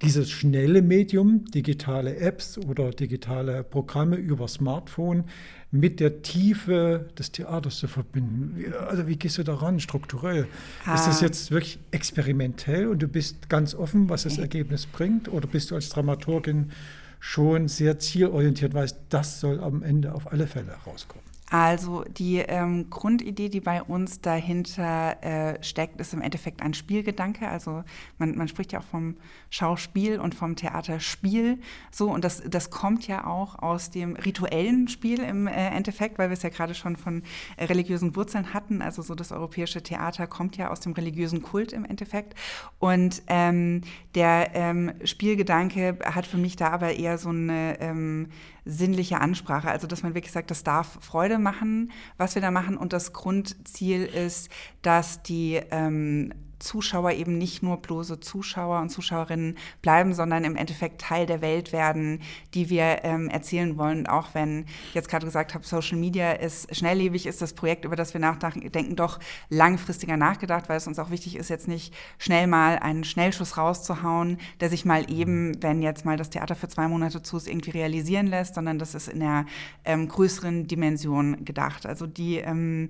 dieses 0.02 0.30
schnelle 0.30 0.82
Medium, 0.82 1.46
digitale 1.46 2.18
Apps 2.18 2.58
oder 2.58 2.92
digitale 2.92 3.64
Programme 3.64 4.18
über 4.18 4.48
Smartphone 4.48 5.24
mit 5.72 6.00
der 6.00 6.22
Tiefe 6.22 7.10
des 7.18 7.32
Theaters 7.32 7.78
zu 7.78 7.88
verbinden. 7.88 8.74
Also 8.88 9.08
wie 9.08 9.18
gehst 9.18 9.38
du 9.38 9.44
daran 9.44 9.80
strukturell? 9.80 10.48
Ah. 10.86 10.96
Ist 10.96 11.08
das 11.08 11.22
ah. 11.22 11.26
jetzt 11.26 11.52
wirklich 11.52 11.80
experimentell 11.92 12.88
und 12.88 13.02
du 13.02 13.08
bist 13.08 13.50
ganz 13.50 13.76
offen, 13.76 14.10
was 14.10 14.24
das 14.24 14.38
Ergebnis 14.38 14.86
bringt? 14.86 15.28
Oder 15.28 15.48
bist 15.48 15.72
du 15.72 15.76
als 15.76 15.90
Dramaturgin 15.90 16.72
schon 17.20 17.68
sehr 17.68 17.98
zielorientiert 18.00 18.74
weißt, 18.74 18.98
das 19.10 19.40
soll 19.40 19.60
am 19.60 19.82
Ende 19.84 20.14
auf 20.14 20.32
alle 20.32 20.48
Fälle 20.48 20.74
rauskommen. 20.86 21.35
Also 21.58 22.04
die 22.04 22.40
ähm, 22.40 22.90
Grundidee, 22.90 23.48
die 23.48 23.62
bei 23.62 23.82
uns 23.82 24.20
dahinter 24.20 25.24
äh, 25.24 25.64
steckt, 25.64 26.02
ist 26.02 26.14
im 26.14 26.22
Endeffekt 26.22 26.62
ein 26.62 26.74
Spielgedanke. 26.74 27.48
Also 27.48 27.86
man, 28.18 28.38
man, 28.38 28.50
spricht 28.50 28.74
ja 28.74 28.80
auch 28.80 28.84
vom 28.84 29.16
Schauspiel 29.50 30.20
und 30.20 30.36
vom 30.36 30.58
Theaterspiel. 30.58 31.62
So, 31.92 32.12
und 32.12 32.26
das, 32.26 32.44
das 32.46 32.72
kommt 32.72 33.08
ja 33.08 33.26
auch 33.26 33.58
aus 33.60 33.90
dem 33.90 34.18
rituellen 34.18 34.90
Spiel 34.90 35.22
im 35.22 35.48
äh, 35.48 35.70
Endeffekt, 35.70 36.20
weil 36.20 36.28
wir 36.30 36.34
es 36.34 36.44
ja 36.44 36.50
gerade 36.50 36.76
schon 36.76 36.98
von 36.98 37.24
religiösen 37.58 38.18
Wurzeln 38.18 38.54
hatten. 38.54 38.82
Also 38.82 39.02
so 39.02 39.16
das 39.16 39.32
europäische 39.32 39.82
Theater 39.82 40.28
kommt 40.28 40.58
ja 40.58 40.72
aus 40.72 40.82
dem 40.82 40.92
religiösen 40.92 41.42
Kult 41.42 41.72
im 41.72 41.86
Endeffekt. 41.86 42.36
Und 42.80 43.24
ähm, 43.28 43.80
der 44.14 44.50
ähm, 44.56 44.92
Spielgedanke 45.06 46.00
hat 46.04 46.26
für 46.26 46.38
mich 46.38 46.58
da 46.58 46.72
aber 46.72 46.96
eher 46.96 47.18
so 47.18 47.30
eine 47.30 47.80
ähm, 47.80 48.28
sinnliche 48.66 49.22
Ansprache. 49.22 49.70
Also, 49.70 49.88
dass 49.88 50.04
man 50.04 50.16
wirklich 50.16 50.32
sagt, 50.34 50.52
das 50.52 50.64
darf 50.64 50.98
Freude 51.02 51.40
machen, 51.40 51.92
was 52.18 52.36
wir 52.36 52.42
da 52.42 52.52
machen. 52.52 52.78
Und 52.78 52.94
das 52.94 53.14
Grundziel 53.14 54.06
ist, 54.06 54.50
dass 54.82 55.22
die 55.24 55.62
ähm, 55.72 56.34
Zuschauer 56.66 57.12
eben 57.12 57.38
nicht 57.38 57.64
nur 57.64 57.78
bloße 57.78 58.20
Zuschauer 58.20 58.82
und 58.82 58.90
Zuschauerinnen 58.90 59.58
bleiben, 59.82 60.14
sondern 60.14 60.44
im 60.44 60.56
Endeffekt 60.56 61.02
Teil 61.02 61.26
der 61.26 61.42
Welt 61.42 61.72
werden, 61.72 62.22
die 62.54 62.70
wir 62.70 63.04
ähm, 63.04 63.30
erzählen 63.30 63.78
wollen. 63.78 64.08
auch 64.08 64.34
wenn 64.34 64.66
ich 64.90 64.96
jetzt 64.96 65.10
gerade 65.10 65.26
gesagt 65.26 65.54
habe, 65.54 65.66
Social 65.66 65.98
Media 65.98 66.34
ist 66.34 66.76
schnelllebig, 66.76 67.26
ist 67.26 67.42
das 67.42 67.54
Projekt, 67.54 67.86
über 67.86 67.96
das 67.96 68.14
wir 68.14 68.22
nachdenken, 68.22 68.96
doch 68.96 69.20
langfristiger 69.50 70.18
nachgedacht, 70.18 70.70
weil 70.70 70.78
es 70.78 70.88
uns 70.88 71.00
auch 71.00 71.12
wichtig 71.12 71.36
ist, 71.36 71.50
jetzt 71.50 71.68
nicht 71.68 71.94
schnell 72.18 72.48
mal 72.48 72.80
einen 72.80 73.04
Schnellschuss 73.04 73.58
rauszuhauen, 73.58 74.38
der 74.60 74.70
sich 74.70 74.86
mal 74.86 75.10
eben, 75.12 75.62
wenn 75.62 75.82
jetzt 75.82 76.06
mal 76.06 76.18
das 76.18 76.30
Theater 76.30 76.56
für 76.56 76.68
zwei 76.68 76.88
Monate 76.88 77.22
zu 77.22 77.38
ist, 77.38 77.48
irgendwie 77.48 77.72
realisieren 77.72 78.28
lässt, 78.28 78.56
sondern 78.56 78.80
das 78.80 78.96
ist 78.96 79.08
in 79.08 79.20
der 79.20 79.46
ähm, 79.84 80.08
größeren 80.08 80.68
Dimension 80.68 81.46
gedacht. 81.46 81.86
Also 81.86 82.08
die 82.08 82.38
ähm, 82.38 82.90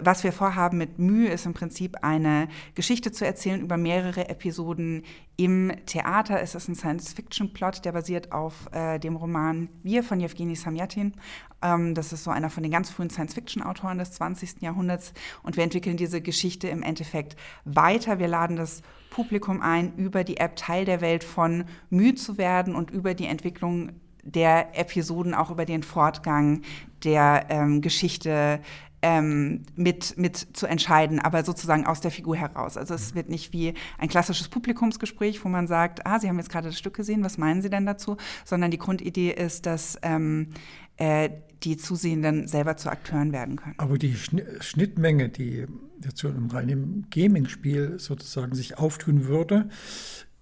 was 0.00 0.24
wir 0.24 0.32
vorhaben 0.32 0.78
mit 0.78 0.98
Mühe 0.98 1.28
ist 1.28 1.46
im 1.46 1.54
Prinzip 1.54 1.96
eine 2.02 2.48
Geschichte 2.74 3.03
zu 3.12 3.26
erzählen 3.26 3.60
über 3.60 3.76
mehrere 3.76 4.28
Episoden 4.28 5.02
im 5.36 5.72
Theater. 5.86 6.40
Es 6.40 6.54
ist 6.54 6.68
ein 6.68 6.74
Science-Fiction-Plot, 6.74 7.84
der 7.84 7.92
basiert 7.92 8.32
auf 8.32 8.68
äh, 8.72 8.98
dem 8.98 9.16
Roman 9.16 9.68
Wir 9.82 10.02
von 10.02 10.20
Jewgeni 10.20 10.54
Samyatin. 10.54 11.14
Ähm, 11.62 11.94
das 11.94 12.12
ist 12.12 12.24
so 12.24 12.30
einer 12.30 12.50
von 12.50 12.62
den 12.62 12.72
ganz 12.72 12.90
frühen 12.90 13.10
Science-Fiction-Autoren 13.10 13.98
des 13.98 14.12
20. 14.12 14.62
Jahrhunderts. 14.62 15.12
Und 15.42 15.56
wir 15.56 15.64
entwickeln 15.64 15.96
diese 15.96 16.20
Geschichte 16.20 16.68
im 16.68 16.82
Endeffekt 16.82 17.36
weiter. 17.64 18.18
Wir 18.18 18.28
laden 18.28 18.56
das 18.56 18.82
Publikum 19.10 19.62
ein, 19.62 19.94
über 19.96 20.24
die 20.24 20.36
App 20.36 20.56
Teil 20.56 20.84
der 20.84 21.00
Welt 21.00 21.24
von 21.24 21.64
Mühe 21.90 22.14
zu 22.14 22.38
werden 22.38 22.74
und 22.74 22.90
über 22.90 23.14
die 23.14 23.26
Entwicklung 23.26 23.92
der 24.24 24.78
Episoden 24.78 25.34
auch 25.34 25.50
über 25.50 25.66
den 25.66 25.82
Fortgang 25.82 26.62
der 27.04 27.46
ähm, 27.50 27.82
Geschichte 27.82 28.60
ähm, 29.04 29.66
mit, 29.76 30.16
mit 30.16 30.56
zu 30.56 30.66
entscheiden, 30.66 31.20
aber 31.20 31.44
sozusagen 31.44 31.86
aus 31.86 32.00
der 32.00 32.10
Figur 32.10 32.36
heraus. 32.36 32.78
Also 32.78 32.94
es 32.94 33.14
wird 33.14 33.28
nicht 33.28 33.52
wie 33.52 33.74
ein 33.98 34.08
klassisches 34.08 34.48
Publikumsgespräch, 34.48 35.44
wo 35.44 35.50
man 35.50 35.66
sagt, 35.66 36.06
ah, 36.06 36.18
Sie 36.18 36.26
haben 36.26 36.38
jetzt 36.38 36.48
gerade 36.48 36.68
das 36.68 36.78
Stück 36.78 36.94
gesehen, 36.94 37.22
was 37.22 37.36
meinen 37.36 37.60
Sie 37.60 37.68
denn 37.68 37.84
dazu? 37.84 38.16
Sondern 38.46 38.70
die 38.70 38.78
Grundidee 38.78 39.30
ist, 39.30 39.66
dass 39.66 39.98
ähm, 40.00 40.48
äh, 40.96 41.28
die 41.64 41.76
Zusehenden 41.76 42.48
selber 42.48 42.78
zu 42.78 42.88
Akteuren 42.88 43.32
werden 43.32 43.56
können. 43.56 43.74
Aber 43.76 43.98
die 43.98 44.16
Schnittmenge, 44.16 45.28
die 45.28 45.66
zu 46.14 46.28
einem 46.28 46.48
reinen 46.48 47.06
Gaming-Spiel 47.10 47.98
sozusagen 47.98 48.54
sich 48.54 48.78
auftun 48.78 49.26
würde, 49.26 49.68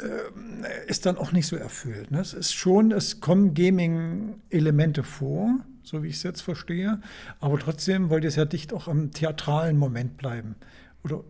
äh, 0.01 0.87
ist 0.87 1.05
dann 1.05 1.17
auch 1.17 1.33
nicht 1.33 1.49
so 1.49 1.57
erfüllt. 1.57 2.13
Ne? 2.13 2.21
Es 2.21 2.33
ist 2.33 2.53
schon, 2.53 2.93
es 2.93 3.21
kommen 3.21 3.55
Gaming-Elemente 3.55 5.03
vor, 5.03 5.59
so 5.83 6.03
wie 6.03 6.09
ich 6.09 6.17
es 6.17 6.23
jetzt 6.23 6.41
verstehe. 6.41 7.01
Aber 7.41 7.59
trotzdem 7.59 8.11
wollt 8.11 8.25
ihr 8.25 8.29
es 8.29 8.37
ja 8.37 8.45
dicht 8.45 8.73
auch 8.73 8.89
am 8.89 9.11
theatralen 9.11 9.77
Moment 9.77 10.17
bleiben. 10.17 10.57
Oder 11.05 11.25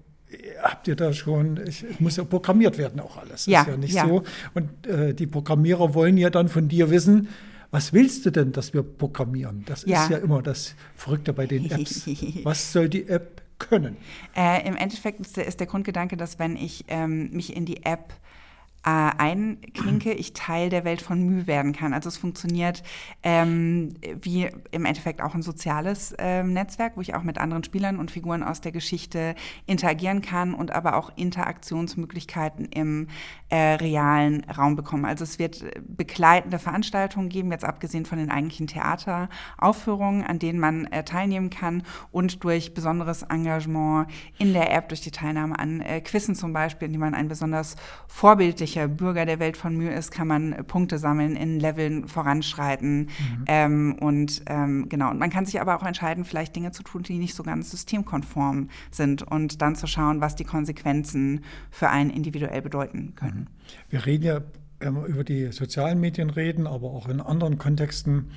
habt 0.62 0.88
ihr 0.88 0.96
da 0.96 1.12
schon, 1.12 1.56
es 1.56 1.84
muss 1.98 2.16
ja 2.16 2.24
programmiert 2.24 2.78
werden 2.78 3.00
auch 3.00 3.16
alles. 3.16 3.46
Ja, 3.46 3.62
ist 3.62 3.68
ja 3.68 3.76
nicht 3.76 3.94
ja. 3.94 4.06
so. 4.06 4.22
Und 4.54 4.86
äh, 4.86 5.14
die 5.14 5.26
Programmierer 5.26 5.94
wollen 5.94 6.16
ja 6.16 6.30
dann 6.30 6.48
von 6.48 6.68
dir 6.68 6.90
wissen, 6.90 7.28
was 7.70 7.92
willst 7.92 8.26
du 8.26 8.30
denn, 8.30 8.52
dass 8.52 8.74
wir 8.74 8.82
programmieren? 8.82 9.64
Das 9.66 9.84
ja. 9.86 10.04
ist 10.04 10.10
ja 10.10 10.18
immer 10.18 10.42
das 10.42 10.74
Verrückte 10.94 11.32
bei 11.32 11.46
den 11.46 11.70
Apps. 11.70 12.06
was 12.44 12.72
soll 12.72 12.88
die 12.88 13.08
App 13.08 13.42
können? 13.58 13.96
Äh, 14.36 14.66
Im 14.68 14.76
Endeffekt 14.76 15.20
ist 15.20 15.36
der, 15.36 15.46
ist 15.46 15.60
der, 15.60 15.66
Grundgedanke, 15.66 16.16
dass 16.16 16.38
wenn 16.38 16.56
ich 16.56 16.84
ähm, 16.88 17.30
mich 17.30 17.56
in 17.56 17.64
die 17.64 17.84
App 17.84 18.12
äh, 18.12 18.41
einklinke, 18.84 20.12
ich 20.12 20.32
Teil 20.32 20.68
der 20.68 20.84
Welt 20.84 21.02
von 21.02 21.22
Mühe 21.22 21.46
werden 21.46 21.72
kann. 21.72 21.94
Also 21.94 22.08
es 22.08 22.16
funktioniert 22.16 22.82
ähm, 23.22 23.94
wie 24.20 24.48
im 24.72 24.84
Endeffekt 24.84 25.22
auch 25.22 25.34
ein 25.34 25.42
soziales 25.42 26.12
äh, 26.18 26.42
Netzwerk, 26.42 26.96
wo 26.96 27.00
ich 27.00 27.14
auch 27.14 27.22
mit 27.22 27.38
anderen 27.38 27.62
Spielern 27.62 27.98
und 27.98 28.10
Figuren 28.10 28.42
aus 28.42 28.60
der 28.60 28.72
Geschichte 28.72 29.36
interagieren 29.66 30.20
kann 30.20 30.52
und 30.52 30.72
aber 30.72 30.96
auch 30.96 31.12
Interaktionsmöglichkeiten 31.16 32.66
im 32.66 33.06
äh, 33.50 33.74
realen 33.74 34.44
Raum 34.50 34.74
bekomme. 34.74 35.06
Also 35.06 35.22
es 35.22 35.38
wird 35.38 35.64
begleitende 35.86 36.58
Veranstaltungen 36.58 37.28
geben, 37.28 37.52
jetzt 37.52 37.64
abgesehen 37.64 38.04
von 38.04 38.18
den 38.18 38.30
eigentlichen 38.30 38.66
Theateraufführungen, 38.66 40.24
an 40.24 40.40
denen 40.40 40.58
man 40.58 40.86
äh, 40.86 41.04
teilnehmen 41.04 41.50
kann 41.50 41.84
und 42.10 42.42
durch 42.42 42.74
besonderes 42.74 43.22
Engagement 43.22 44.08
in 44.38 44.52
der 44.52 44.72
App, 44.74 44.88
durch 44.88 45.02
die 45.02 45.12
Teilnahme 45.12 45.56
an 45.56 45.80
äh, 45.80 46.00
Quizzen 46.00 46.34
zum 46.34 46.52
Beispiel, 46.52 46.86
in 46.86 46.92
die 46.92 46.98
man 46.98 47.14
ein 47.14 47.28
besonders 47.28 47.76
vorbildlich 48.08 48.71
welcher 48.74 48.88
Bürger 48.88 49.26
der 49.26 49.38
Welt 49.38 49.56
von 49.56 49.76
Mühe 49.76 49.92
ist, 49.92 50.10
kann 50.10 50.26
man 50.26 50.52
äh, 50.52 50.64
Punkte 50.64 50.98
sammeln, 50.98 51.36
in 51.36 51.60
Leveln 51.60 52.08
voranschreiten. 52.08 53.00
Mhm. 53.00 53.44
Ähm, 53.46 53.96
und 54.00 54.42
ähm, 54.46 54.88
genau, 54.88 55.10
und 55.10 55.18
man 55.18 55.30
kann 55.30 55.44
sich 55.44 55.60
aber 55.60 55.76
auch 55.76 55.84
entscheiden, 55.84 56.24
vielleicht 56.24 56.56
Dinge 56.56 56.72
zu 56.72 56.82
tun, 56.82 57.02
die 57.02 57.18
nicht 57.18 57.34
so 57.34 57.42
ganz 57.42 57.70
systemkonform 57.70 58.70
sind 58.90 59.22
und 59.22 59.60
dann 59.60 59.76
zu 59.76 59.86
schauen, 59.86 60.20
was 60.20 60.36
die 60.36 60.44
Konsequenzen 60.44 61.44
für 61.70 61.90
einen 61.90 62.10
individuell 62.10 62.62
bedeuten 62.62 63.14
können. 63.14 63.40
Mhm. 63.40 63.90
Wir 63.90 64.06
reden 64.06 64.24
ja 64.24 64.40
immer 64.80 65.04
über 65.04 65.22
die 65.22 65.52
sozialen 65.52 66.00
Medien 66.00 66.30
reden, 66.30 66.66
aber 66.66 66.90
auch 66.90 67.08
in 67.08 67.20
anderen 67.20 67.58
Kontexten 67.58 68.30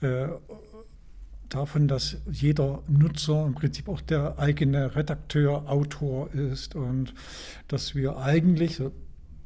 äh, 0.00 0.28
davon, 1.48 1.88
dass 1.88 2.18
jeder 2.30 2.82
Nutzer 2.86 3.44
im 3.44 3.54
Prinzip 3.54 3.88
auch 3.88 4.00
der 4.00 4.38
eigene 4.38 4.94
Redakteur, 4.94 5.68
Autor 5.68 6.32
ist 6.32 6.76
und 6.76 7.12
dass 7.66 7.96
wir 7.96 8.18
eigentlich, 8.18 8.76
so 8.76 8.92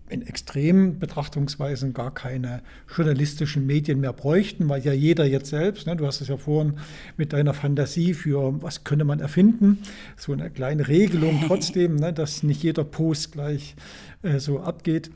in 0.09 0.27
extremen 0.27 0.99
Betrachtungsweisen 0.99 1.95
gar 1.95 2.13
keine 2.13 2.63
journalistischen 2.95 3.67
Medien 3.67 4.01
mehr 4.01 4.13
bräuchten, 4.13 4.69
weil 4.69 4.83
ja 4.83 4.93
jeder 4.93 5.25
jetzt 5.25 5.49
selbst, 5.49 5.87
ne, 5.87 5.97
du 5.97 6.07
hast 6.07 6.21
es 6.21 6.29
ja 6.29 6.37
vorhin 6.37 6.75
mit 7.17 7.33
deiner 7.33 7.55
Fantasie 7.55 8.13
für, 8.13 8.63
was 8.63 8.85
könnte 8.85 9.05
man 9.05 9.21
erfinden, 9.21 9.79
so 10.17 10.33
eine 10.33 10.51
kleine 10.51 10.89
Regelung 10.89 11.43
trotzdem, 11.47 11.97
ne, 11.97 12.13
dass 12.13 12.43
nicht 12.43 12.63
jeder 12.63 12.85
Post 12.85 13.33
gleich 13.33 13.77
äh, 14.23 14.39
so 14.39 14.61
abgeht. 14.61 15.11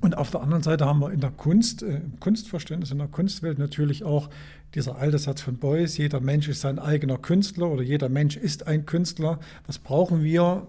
Und 0.00 0.18
auf 0.18 0.30
der 0.30 0.42
anderen 0.42 0.62
Seite 0.62 0.86
haben 0.86 1.00
wir 1.00 1.12
in 1.12 1.20
der 1.20 1.30
Kunst, 1.30 1.82
äh, 1.82 1.96
im 1.96 2.18
Kunstverständnis, 2.18 2.90
in 2.90 2.98
der 2.98 3.08
Kunstwelt 3.08 3.58
natürlich 3.58 4.02
auch 4.02 4.28
dieser 4.74 4.96
alte 4.96 5.18
Satz 5.18 5.40
von 5.40 5.58
Beuys, 5.58 5.96
jeder 5.98 6.20
Mensch 6.20 6.48
ist 6.48 6.62
sein 6.62 6.80
eigener 6.80 7.16
Künstler 7.16 7.70
oder 7.70 7.82
jeder 7.82 8.08
Mensch 8.08 8.36
ist 8.36 8.66
ein 8.66 8.86
Künstler. 8.86 9.38
Was 9.66 9.78
brauchen 9.78 10.24
wir? 10.24 10.66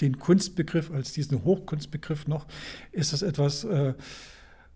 Den 0.00 0.18
Kunstbegriff 0.18 0.90
als 0.90 1.12
diesen 1.12 1.44
Hochkunstbegriff 1.44 2.26
noch, 2.26 2.46
ist 2.92 3.12
das 3.12 3.22
etwas, 3.22 3.64
äh, 3.64 3.94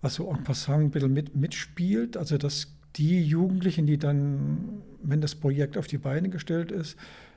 was 0.01 0.15
so 0.15 0.31
en 0.31 0.45
passant 0.45 0.85
ein 0.85 0.91
bisschen 0.91 1.13
mit, 1.13 1.37
mitspielt. 1.37 2.17
Also, 2.17 2.39
dass 2.39 2.69
die 2.97 3.23
Jugendlichen, 3.23 3.87
die 3.87 3.99
dann, 3.99 4.83
wenn 5.03 5.21
das 5.21 5.35
Projekt 5.35 5.77
auf 5.77 5.87
die 5.87 5.99
Beine 5.99 6.29
gestellt 6.29 6.73
ist, 6.73 6.97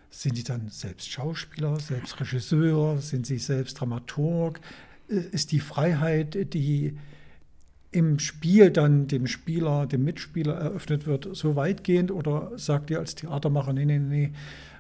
sind 0.10 0.38
die 0.38 0.44
dann 0.44 0.70
selbst 0.70 1.10
Schauspieler, 1.10 1.80
selbst 1.80 2.20
Regisseur, 2.20 3.00
sind 3.00 3.26
sie 3.26 3.38
selbst 3.38 3.80
Dramaturg? 3.80 4.60
Ist 5.08 5.52
die 5.52 5.60
Freiheit, 5.60 6.54
die 6.54 6.98
im 7.92 8.20
Spiel 8.20 8.72
dann 8.72 9.08
dem 9.08 9.28
Spieler, 9.28 9.86
dem 9.86 10.04
Mitspieler 10.04 10.54
eröffnet 10.54 11.06
wird, 11.06 11.30
so 11.34 11.56
weitgehend? 11.56 12.12
Oder 12.12 12.52
sagt 12.58 12.90
ihr 12.90 13.00
als 13.00 13.16
Theatermacher, 13.16 13.74
nee, 13.74 13.86
nee, 13.86 14.00
nee, 14.00 14.32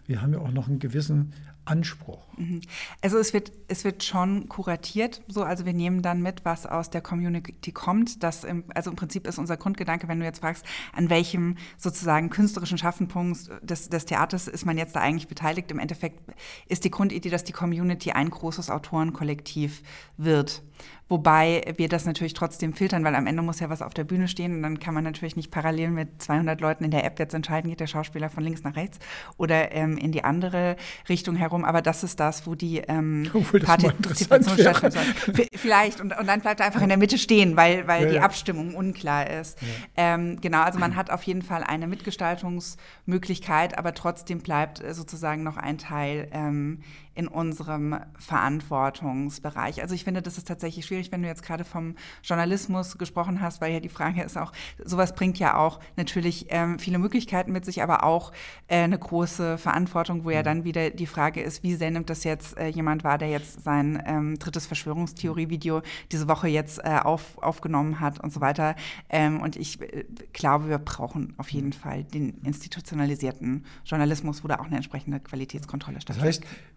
wir 0.06 0.22
haben 0.22 0.34
ja 0.34 0.40
auch 0.40 0.52
noch 0.52 0.68
einen 0.68 0.80
gewissen 0.80 1.34
Anspruch. 1.66 2.26
Mhm. 2.38 2.62
Also 3.02 3.18
es 3.18 3.34
wird, 3.34 3.52
es 3.68 3.84
wird 3.84 4.04
schon 4.04 4.50
kuratiert, 4.50 5.22
so 5.28 5.44
also 5.44 5.66
wir 5.66 5.74
nehmen 5.74 6.02
dann 6.02 6.22
mit, 6.22 6.44
was 6.44 6.66
aus 6.66 6.90
der 6.90 7.02
Community 7.02 7.72
kommt. 7.72 8.24
Das 8.24 8.44
im, 8.44 8.64
also 8.74 8.90
im 8.90 8.96
Prinzip 8.96 9.28
ist 9.28 9.38
unser 9.38 9.58
Grundgedanke, 9.58 10.08
wenn 10.08 10.20
du 10.20 10.26
jetzt 10.26 10.40
fragst, 10.40 10.66
an 10.94 11.10
welchem 11.10 11.58
sozusagen 11.78 12.30
künstlerischen 12.30 12.78
Schaffenpunkt 12.78 13.50
des, 13.62 13.90
des 13.90 14.06
Theaters 14.06 14.48
ist 14.48 14.66
man 14.66 14.78
jetzt 14.78 14.96
da 14.96 15.02
eigentlich 15.02 15.28
beteiligt. 15.28 15.70
Im 15.72 15.80
Endeffekt 15.80 16.20
ist 16.68 16.84
die 16.84 16.92
Grundidee, 16.92 17.30
dass 17.30 17.44
die 17.44 17.54
Community 17.54 18.12
ein 18.12 18.30
großes 18.30 18.70
Autorenkollektiv 18.70 19.84
wird. 20.18 20.64
Wobei 21.12 21.74
wir 21.76 21.90
das 21.90 22.06
natürlich 22.06 22.34
trotzdem 22.34 22.74
filtern, 22.74 23.04
weil 23.04 23.16
am 23.16 23.28
Ende 23.28 23.42
muss 23.42 23.60
ja 23.60 23.70
was 23.70 23.82
auf 23.82 23.94
der 23.94 24.06
Bühne 24.06 24.30
stehen 24.30 24.56
und 24.56 24.64
dann 24.64 24.80
kann 24.80 24.94
man 24.94 25.04
natürlich 25.04 25.36
nicht 25.36 25.52
parallel 25.52 25.90
mit 25.90 26.22
200 26.22 26.62
Leuten 26.62 26.86
in 26.86 26.92
der 26.92 27.04
App 27.04 27.20
jetzt 27.20 27.34
entscheiden, 27.34 27.70
geht 27.70 27.82
der 27.82 27.88
Schauspieler 27.88 28.30
von 28.30 28.44
links 28.44 28.64
nach 28.64 28.78
rechts 28.78 28.98
oder 29.36 29.74
ähm, 29.74 29.98
in 29.98 30.14
die 30.14 30.24
andere 30.24 30.78
Richtung 31.10 31.36
herum. 31.36 31.66
Aber 31.66 31.82
das 31.82 32.06
ist 32.06 32.22
das, 32.22 32.48
wo 32.48 32.56
die 32.56 32.78
ähm, 32.88 33.30
Partizipation 33.64 34.58
stattfindet. 34.58 35.50
Vielleicht. 35.56 36.00
Und, 36.00 36.18
und, 36.18 36.28
dann 36.28 36.40
bleibt 36.40 36.62
er 36.62 36.68
einfach 36.68 36.82
in 36.82 36.88
der 36.88 36.98
Mitte 36.98 37.18
stehen, 37.18 37.58
weil, 37.58 37.88
weil 37.88 38.04
ja, 38.04 38.10
die 38.10 38.16
ja. 38.16 38.22
Abstimmung 38.22 38.74
unklar 38.74 39.30
ist. 39.30 39.62
Ja. 39.62 39.68
Ähm, 40.16 40.40
genau, 40.40 40.62
also 40.62 40.80
man 40.80 40.96
hat 40.96 41.12
auf 41.12 41.24
jeden 41.24 41.42
Fall 41.42 41.64
eine 41.64 41.88
Mitgestaltungsmöglichkeit, 41.88 43.78
aber 43.78 43.94
trotzdem 43.94 44.40
bleibt 44.40 44.82
sozusagen 44.92 45.44
noch 45.44 45.58
ein 45.58 45.78
Teil 45.78 46.30
ähm, 46.32 46.80
in 47.14 47.28
unserem 47.28 48.00
Verantwortungsbereich. 48.18 49.82
Also 49.82 49.94
ich 49.94 50.04
finde, 50.04 50.22
das 50.22 50.38
ist 50.38 50.48
tatsächlich 50.48 50.86
schwierig, 50.86 51.12
wenn 51.12 51.22
du 51.22 51.28
jetzt 51.28 51.44
gerade 51.44 51.66
vom 51.66 51.96
Journalismus 52.24 52.98
gesprochen 52.98 53.42
hast, 53.42 53.60
weil 53.62 53.74
ja 53.74 53.80
die 53.80 53.90
Frage 53.90 54.24
ist 54.24 54.38
auch, 54.38 54.54
sowas 54.84 55.14
bringt 55.14 55.38
ja 55.38 55.58
auch 55.58 55.80
natürlich 55.98 56.48
ähm, 56.50 56.80
viele 56.80 57.00
Möglichkeiten 57.00 57.52
mit 57.52 57.66
sich, 57.66 57.84
aber 57.84 58.04
auch 58.04 58.32
äh, 58.68 58.78
eine 58.78 58.98
große 58.98 59.58
Verantwortung, 59.58 60.24
wo 60.24 60.30
ja 60.30 60.40
mhm. 60.40 60.46
dann 60.46 60.64
wieder 60.64 60.90
die 60.90 61.06
Frage 61.06 61.42
ist, 61.42 61.64
wie 61.64 61.76
sehr 61.76 61.92
nimmt 61.92 62.10
das 62.10 62.24
jetzt 62.24 62.58
äh, 62.58 62.68
jemand 62.68 63.04
wahr, 63.04 63.18
der 63.18 63.30
jetzt 63.30 63.62
sein 63.64 64.02
ähm, 64.06 64.40
drittes 64.40 64.66
Verschwörungstheorie-Video 64.66 65.82
diese 66.12 66.28
Woche 66.28 66.48
jetzt 66.48 66.80
äh, 66.80 67.00
auf, 67.04 67.38
aufgenommen 67.40 68.00
hat 68.00 68.20
und 68.20 68.32
so 68.32 68.40
weiter. 68.40 68.76
Ähm, 69.10 69.42
und 69.42 69.58
ich 69.58 69.82
äh, 69.82 70.06
glaube, 70.32 70.70
wir 70.70 70.78
brauchen 70.78 71.34
auf 71.38 71.50
jeden 71.50 71.68
mhm. 71.68 71.74
Fall 71.74 72.04
den 72.06 72.42
institutionalisierten 72.44 73.66
Journalismus, 73.86 74.44
wo 74.44 74.48
da 74.48 74.60
auch 74.60 74.66
eine 74.66 74.78
entsprechende 74.78 75.20
Qualitätskontrolle 75.20 76.00
stattfindet. 76.00 76.38
Das 76.38 76.44
heißt, 76.44 76.72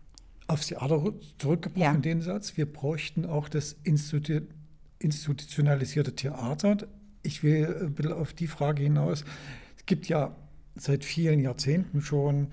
aufs 0.46 0.68
Theater 0.68 1.02
zurückgebrochen, 1.38 1.82
ja. 1.82 2.00
den 2.00 2.20
Satz. 2.20 2.56
Wir 2.56 2.70
bräuchten 2.70 3.26
auch 3.26 3.48
das 3.48 3.76
Institu 3.84 4.40
institutionalisierte 4.98 6.14
Theater. 6.14 6.78
Ich 7.22 7.42
will 7.42 7.66
ein 7.66 7.94
bisschen 7.94 8.12
auf 8.12 8.32
die 8.32 8.46
Frage 8.46 8.82
hinaus. 8.82 9.24
Es 9.76 9.84
gibt 9.84 10.08
ja 10.08 10.34
seit 10.76 11.04
vielen 11.04 11.40
Jahrzehnten 11.40 12.00
schon 12.00 12.48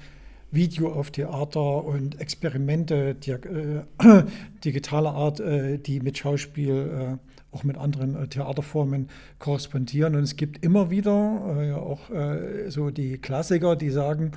Video 0.51 0.91
auf 0.91 1.11
Theater 1.11 1.85
und 1.85 2.19
Experimente 2.19 3.15
äh, 3.25 4.23
digitaler 4.65 5.13
Art, 5.13 5.39
äh, 5.39 5.77
die 5.77 6.01
mit 6.01 6.17
Schauspiel, 6.17 7.17
äh, 7.21 7.55
auch 7.55 7.63
mit 7.63 7.77
anderen 7.77 8.15
äh, 8.15 8.27
Theaterformen 8.27 9.07
korrespondieren. 9.39 10.15
Und 10.15 10.23
es 10.23 10.35
gibt 10.35 10.63
immer 10.63 10.89
wieder 10.89 11.57
äh, 11.57 11.71
auch 11.71 12.09
äh, 12.09 12.69
so 12.69 12.89
die 12.89 13.17
Klassiker, 13.17 13.77
die 13.77 13.89
sagen, 13.89 14.31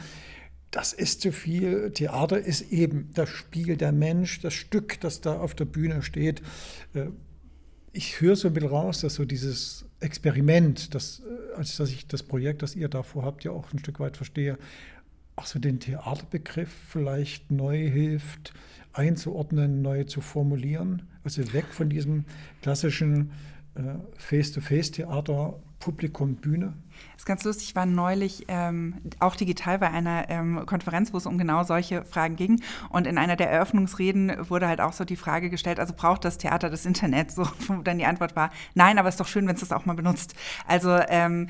das 0.74 0.92
ist 0.92 1.20
zu 1.20 1.30
viel. 1.30 1.92
Theater 1.92 2.38
ist 2.38 2.72
eben 2.72 3.10
das 3.14 3.28
Spiel 3.28 3.76
der 3.76 3.92
Mensch, 3.92 4.40
das 4.40 4.54
Stück, 4.54 5.00
das 5.00 5.20
da 5.20 5.38
auf 5.38 5.54
der 5.54 5.66
Bühne 5.66 6.02
steht. 6.02 6.42
Äh, 6.94 7.06
ich 7.92 8.20
höre 8.20 8.34
so 8.34 8.48
ein 8.48 8.54
bisschen 8.54 8.70
raus, 8.70 9.00
dass 9.00 9.14
so 9.14 9.24
dieses 9.24 9.84
Experiment, 10.00 10.92
das, 10.92 11.20
äh, 11.20 11.56
als 11.56 11.76
dass 11.76 11.90
ich 11.90 12.08
das 12.08 12.24
Projekt, 12.24 12.62
das 12.62 12.74
ihr 12.74 12.88
da 12.88 13.04
vorhabt, 13.04 13.44
ja 13.44 13.52
auch 13.52 13.72
ein 13.72 13.78
Stück 13.78 14.00
weit 14.00 14.16
verstehe, 14.16 14.58
auch 15.36 15.46
so 15.46 15.60
den 15.60 15.78
Theaterbegriff 15.78 16.70
vielleicht 16.88 17.52
neu 17.52 17.88
hilft 17.88 18.52
einzuordnen, 18.92 19.80
neu 19.80 20.02
zu 20.04 20.20
formulieren. 20.20 21.02
Also 21.22 21.52
weg 21.52 21.66
von 21.70 21.88
diesem 21.88 22.24
klassischen 22.62 23.30
äh, 23.76 23.94
Face-to-Face-Theater, 24.16 25.62
Publikum, 25.78 26.34
Bühne 26.34 26.74
das 27.12 27.22
ist 27.22 27.26
ganz 27.26 27.44
lustig, 27.44 27.68
ich 27.68 27.76
war 27.76 27.86
neulich 27.86 28.44
ähm, 28.48 28.96
auch 29.20 29.36
digital 29.36 29.78
bei 29.78 29.90
einer 29.90 30.28
ähm, 30.30 30.66
Konferenz, 30.66 31.12
wo 31.12 31.16
es 31.16 31.26
um 31.26 31.38
genau 31.38 31.62
solche 31.62 32.04
Fragen 32.04 32.36
ging. 32.36 32.60
Und 32.90 33.06
in 33.06 33.18
einer 33.18 33.36
der 33.36 33.50
Eröffnungsreden 33.50 34.50
wurde 34.50 34.68
halt 34.68 34.80
auch 34.80 34.92
so 34.92 35.04
die 35.04 35.16
Frage 35.16 35.50
gestellt, 35.50 35.78
also 35.78 35.94
braucht 35.96 36.24
das 36.24 36.38
Theater 36.38 36.70
das 36.70 36.86
Internet? 36.86 37.30
So, 37.30 37.46
wo 37.68 37.74
dann 37.82 37.98
die 37.98 38.06
Antwort 38.06 38.36
war, 38.36 38.50
nein, 38.74 38.98
aber 38.98 39.08
es 39.08 39.14
ist 39.14 39.20
doch 39.20 39.28
schön, 39.28 39.46
wenn 39.46 39.54
es 39.54 39.60
das 39.60 39.72
auch 39.72 39.86
mal 39.86 39.94
benutzt. 39.94 40.34
Also 40.66 40.98
ähm, 41.08 41.48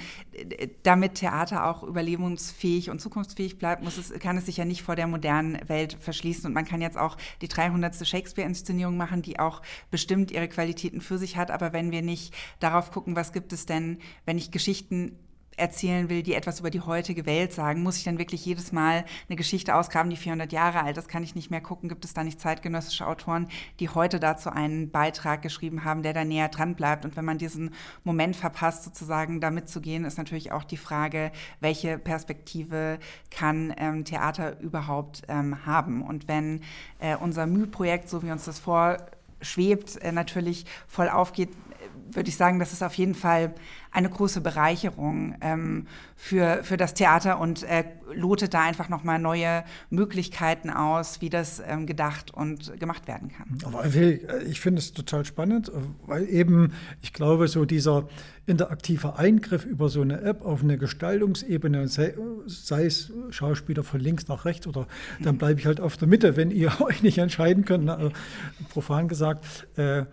damit 0.83 1.15
Theater 1.15 1.67
auch 1.67 1.83
überlebensfähig 1.83 2.91
und 2.91 3.01
zukunftsfähig 3.01 3.59
bleibt, 3.59 3.83
muss 3.83 3.97
es, 3.97 4.13
kann 4.19 4.37
es 4.37 4.47
sich 4.47 4.57
ja 4.57 4.65
nicht 4.65 4.83
vor 4.83 4.97
der 4.97 5.07
modernen 5.07 5.59
Welt 5.69 5.97
verschließen. 6.01 6.47
Und 6.47 6.53
man 6.53 6.65
kann 6.65 6.81
jetzt 6.81 6.99
auch 6.99 7.17
die 7.41 7.49
300. 7.49 8.07
Shakespeare-Inszenierung 8.07 8.97
machen, 8.97 9.23
die 9.23 9.39
auch 9.39 9.63
bestimmt 9.91 10.31
ihre 10.31 10.49
Qualitäten 10.49 11.01
für 11.01 11.19
sich 11.19 11.37
hat. 11.37 11.51
Aber 11.51 11.73
wenn 11.73 11.91
wir 11.91 12.03
nicht 12.03 12.35
darauf 12.61 12.91
gucken, 12.91 13.17
was 13.17 13.33
gibt 13.33 13.53
es 13.53 13.67
denn, 13.67 13.99
wenn 14.25 14.39
ich 14.39 14.51
Geschichten 14.51 15.19
erzählen 15.57 16.09
will, 16.09 16.23
die 16.23 16.35
etwas 16.35 16.61
über 16.61 16.71
die 16.71 16.81
heutige 16.81 17.27
Welt 17.27 17.53
sagen, 17.53 17.83
muss 17.83 17.97
ich 17.97 18.05
dann 18.05 18.19
wirklich 18.19 18.45
jedes 18.45 18.73
Mal 18.73 19.05
eine 19.29 19.37
Geschichte 19.37 19.75
ausgraben, 19.75 20.11
die 20.11 20.17
400 20.17 20.53
Jahre 20.53 20.83
alt 20.83 20.97
ist, 20.97 21.09
kann 21.09 21.23
ich 21.23 21.35
nicht 21.35 21.51
mehr 21.51 21.61
gucken. 21.61 21.89
Gibt 21.89 22.05
es 22.05 22.15
da 22.15 22.25
nicht 22.25 22.41
zeitgenössische 22.41 23.07
Autoren, 23.07 23.49
die 23.81 23.89
heute 23.89 24.21
dazu 24.21 24.51
einen 24.51 24.91
Beitrag 24.91 25.43
geschrieben 25.43 25.85
haben, 25.85 26.03
der 26.03 26.13
da 26.13 26.25
näher 26.25 26.49
dran 26.49 26.75
bleibt? 26.75 27.05
Und 27.05 27.17
wenn 27.17 27.25
man 27.25 27.39
diesen 27.39 27.75
Moment 28.05 28.37
verpasst, 28.37 28.85
sozusagen 28.85 29.41
da 29.41 29.51
mitzugehen, 29.51 30.05
ist 30.05 30.19
natürlich 30.19 30.53
auch 30.53 30.65
die 30.65 30.77
Frage, 30.77 31.33
welche 31.61 31.99
Perspektive 31.99 32.99
kann 33.31 33.75
ähm, 33.77 34.05
Theater 34.05 34.59
überhaupt 34.61 35.23
ähm, 35.29 35.67
haben? 35.67 36.03
Und 36.03 36.29
wenn 36.29 36.63
äh, 36.99 37.17
unser 37.17 37.47
Mühprojekt, 37.47 38.09
so 38.09 38.23
wie 38.23 38.31
uns 38.31 38.45
das 38.45 38.59
vorschwebt, 38.59 39.97
äh, 39.97 40.13
natürlich 40.13 40.65
voll 40.87 41.09
aufgeht, 41.09 41.51
würde 42.13 42.29
ich 42.29 42.37
sagen, 42.37 42.59
das 42.59 42.73
ist 42.73 42.83
auf 42.83 42.95
jeden 42.95 43.15
Fall 43.15 43.55
eine 43.91 44.11
große 44.11 44.41
Bereicherung 44.41 45.37
ähm, 45.41 45.87
für, 46.17 46.65
für 46.65 46.77
das 46.77 46.95
Theater 46.95 47.39
und 47.39 47.63
äh, 47.63 47.85
lotet 48.13 48.55
da 48.55 48.63
einfach 48.63 48.89
nochmal 48.89 49.19
neue 49.19 49.65
Möglichkeiten 49.91 50.71
aus, 50.71 51.21
wie 51.21 51.31
das 51.31 51.63
ähm, 51.65 51.87
gedacht 51.87 52.33
und 52.35 52.79
gemacht 52.81 53.07
werden 53.07 53.31
kann. 53.31 53.59
Aber 53.65 53.85
ich 53.87 54.61
finde 54.61 54.81
es 54.81 54.93
total 54.93 55.25
spannend, 55.25 55.71
weil 56.07 56.29
eben, 56.29 56.73
ich 57.03 57.13
glaube, 57.13 57.47
so 57.49 57.65
dieser 57.65 58.09
interaktive 58.47 59.17
Eingriff 59.17 59.65
über 59.65 59.89
so 59.89 60.03
eine 60.03 60.21
App 60.21 60.45
auf 60.45 60.63
eine 60.63 60.77
Gestaltungsebene, 60.77 61.89
sei, 61.89 62.15
sei 62.47 62.87
es 62.87 63.13
Schauspieler 63.31 63.85
von 63.85 64.01
links 64.01 64.29
nach 64.29 64.45
rechts 64.45 64.67
oder 64.67 64.87
dann 65.21 65.39
bleibe 65.39 65.61
ich 65.61 65.67
halt 65.67 65.81
auf 65.81 65.97
der 65.97 66.09
Mitte, 66.09 66.37
wenn 66.37 66.51
ihr 66.51 66.81
euch 66.81 67.03
nicht 67.03 67.19
entscheiden 67.19 67.65
könnt, 67.65 67.85
na, 67.85 68.11
profan 68.71 69.09
gesagt. 69.09 69.45
Äh, 69.77 70.05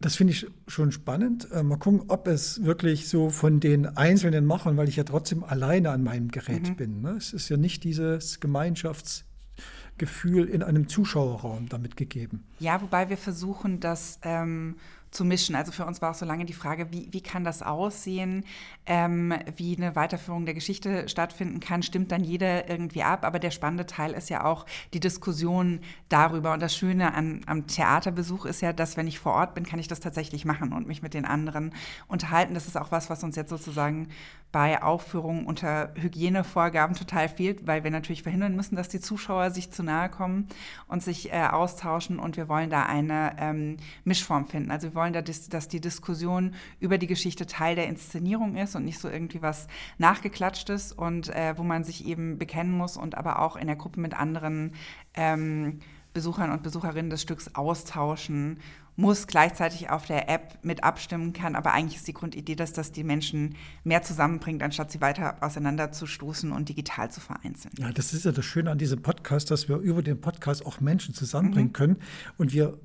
das 0.00 0.16
finde 0.16 0.32
ich 0.32 0.48
schon 0.66 0.90
spannend. 0.92 1.50
Äh, 1.52 1.62
mal 1.62 1.78
gucken, 1.78 2.04
ob 2.08 2.26
es 2.26 2.64
wirklich 2.64 3.08
so 3.08 3.28
von 3.30 3.60
den 3.60 3.86
einzelnen 3.96 4.44
Machern, 4.46 4.76
weil 4.76 4.88
ich 4.88 4.96
ja 4.96 5.04
trotzdem 5.04 5.44
alleine 5.44 5.90
an 5.90 6.02
meinem 6.02 6.28
Gerät 6.28 6.68
mhm. 6.68 6.76
bin. 6.76 7.00
Ne? 7.00 7.12
Es 7.12 7.32
ist 7.32 7.48
ja 7.48 7.56
nicht 7.56 7.84
dieses 7.84 8.40
Gemeinschaftsgefühl 8.40 10.48
in 10.48 10.62
einem 10.62 10.88
Zuschauerraum 10.88 11.68
damit 11.68 11.96
gegeben. 11.96 12.44
Ja, 12.58 12.82
wobei 12.82 13.08
wir 13.08 13.16
versuchen, 13.16 13.80
das 13.80 14.18
ähm, 14.22 14.76
zu 15.14 15.24
mischen. 15.24 15.54
Also 15.54 15.72
für 15.72 15.86
uns 15.86 16.02
war 16.02 16.10
auch 16.10 16.14
so 16.14 16.26
lange 16.26 16.44
die 16.44 16.52
Frage, 16.52 16.90
wie, 16.90 17.08
wie 17.12 17.22
kann 17.22 17.44
das 17.44 17.62
aussehen, 17.62 18.44
ähm, 18.84 19.32
wie 19.56 19.76
eine 19.76 19.96
Weiterführung 19.96 20.44
der 20.44 20.54
Geschichte 20.54 21.08
stattfinden 21.08 21.60
kann, 21.60 21.82
stimmt 21.82 22.10
dann 22.12 22.24
jeder 22.24 22.68
irgendwie 22.68 23.02
ab. 23.02 23.24
Aber 23.24 23.38
der 23.38 23.50
spannende 23.50 23.86
Teil 23.86 24.12
ist 24.12 24.28
ja 24.28 24.44
auch 24.44 24.66
die 24.92 25.00
Diskussion 25.00 25.80
darüber. 26.08 26.52
Und 26.52 26.60
das 26.60 26.76
Schöne 26.76 27.14
an, 27.14 27.42
am 27.46 27.66
Theaterbesuch 27.66 28.44
ist 28.44 28.60
ja, 28.60 28.72
dass 28.72 28.96
wenn 28.96 29.06
ich 29.06 29.18
vor 29.18 29.34
Ort 29.34 29.54
bin, 29.54 29.64
kann 29.64 29.78
ich 29.78 29.88
das 29.88 30.00
tatsächlich 30.00 30.44
machen 30.44 30.72
und 30.72 30.88
mich 30.88 31.02
mit 31.02 31.14
den 31.14 31.24
anderen 31.24 31.72
unterhalten. 32.08 32.54
Das 32.54 32.66
ist 32.66 32.76
auch 32.76 32.90
was, 32.90 33.08
was 33.08 33.22
uns 33.22 33.36
jetzt 33.36 33.50
sozusagen 33.50 34.08
bei 34.54 34.80
Aufführungen 34.80 35.46
unter 35.46 35.92
Hygienevorgaben 35.96 36.94
total 36.94 37.28
fehlt, 37.28 37.66
weil 37.66 37.82
wir 37.82 37.90
natürlich 37.90 38.22
verhindern 38.22 38.54
müssen, 38.54 38.76
dass 38.76 38.88
die 38.88 39.00
Zuschauer 39.00 39.50
sich 39.50 39.72
zu 39.72 39.82
nahe 39.82 40.08
kommen 40.08 40.48
und 40.86 41.02
sich 41.02 41.32
äh, 41.32 41.42
austauschen. 41.42 42.20
Und 42.20 42.36
wir 42.36 42.48
wollen 42.48 42.70
da 42.70 42.84
eine 42.84 43.34
ähm, 43.38 43.78
Mischform 44.04 44.46
finden. 44.46 44.70
Also 44.70 44.88
wir 44.88 44.94
wollen, 44.94 45.03
da, 45.12 45.22
dass 45.22 45.68
die 45.68 45.80
Diskussion 45.80 46.54
über 46.80 46.98
die 46.98 47.06
Geschichte 47.06 47.46
Teil 47.46 47.76
der 47.76 47.88
Inszenierung 47.88 48.56
ist 48.56 48.74
und 48.74 48.84
nicht 48.84 48.98
so 48.98 49.08
irgendwie 49.08 49.42
was 49.42 49.66
nachgeklatschtes 49.98 50.92
und 50.92 51.28
äh, 51.28 51.54
wo 51.56 51.62
man 51.62 51.84
sich 51.84 52.06
eben 52.06 52.38
bekennen 52.38 52.72
muss 52.72 52.96
und 52.96 53.16
aber 53.16 53.40
auch 53.40 53.56
in 53.56 53.66
der 53.66 53.76
Gruppe 53.76 54.00
mit 54.00 54.14
anderen 54.14 54.72
ähm, 55.14 55.80
Besuchern 56.12 56.52
und 56.52 56.62
Besucherinnen 56.62 57.10
des 57.10 57.22
Stücks 57.22 57.50
austauschen 57.54 58.60
muss, 58.96 59.26
gleichzeitig 59.26 59.90
auf 59.90 60.06
der 60.06 60.28
App 60.28 60.58
mit 60.62 60.84
abstimmen 60.84 61.32
kann. 61.32 61.56
Aber 61.56 61.72
eigentlich 61.72 61.96
ist 61.96 62.06
die 62.06 62.12
Grundidee, 62.12 62.54
dass 62.54 62.72
das 62.72 62.92
die 62.92 63.02
Menschen 63.02 63.56
mehr 63.82 64.02
zusammenbringt, 64.02 64.62
anstatt 64.62 64.92
sie 64.92 65.00
weiter 65.00 65.36
auseinanderzustoßen 65.40 66.52
und 66.52 66.68
digital 66.68 67.10
zu 67.10 67.20
vereinzeln. 67.20 67.74
Ja, 67.78 67.90
das 67.90 68.14
ist 68.14 68.24
ja 68.24 68.32
das 68.32 68.44
Schöne 68.44 68.70
an 68.70 68.78
diesem 68.78 69.02
Podcast, 69.02 69.50
dass 69.50 69.68
wir 69.68 69.78
über 69.78 70.02
den 70.02 70.20
Podcast 70.20 70.64
auch 70.64 70.80
Menschen 70.80 71.14
zusammenbringen 71.14 71.70
mhm. 71.70 71.74
können 71.74 71.96
und 72.38 72.52
wir 72.52 72.78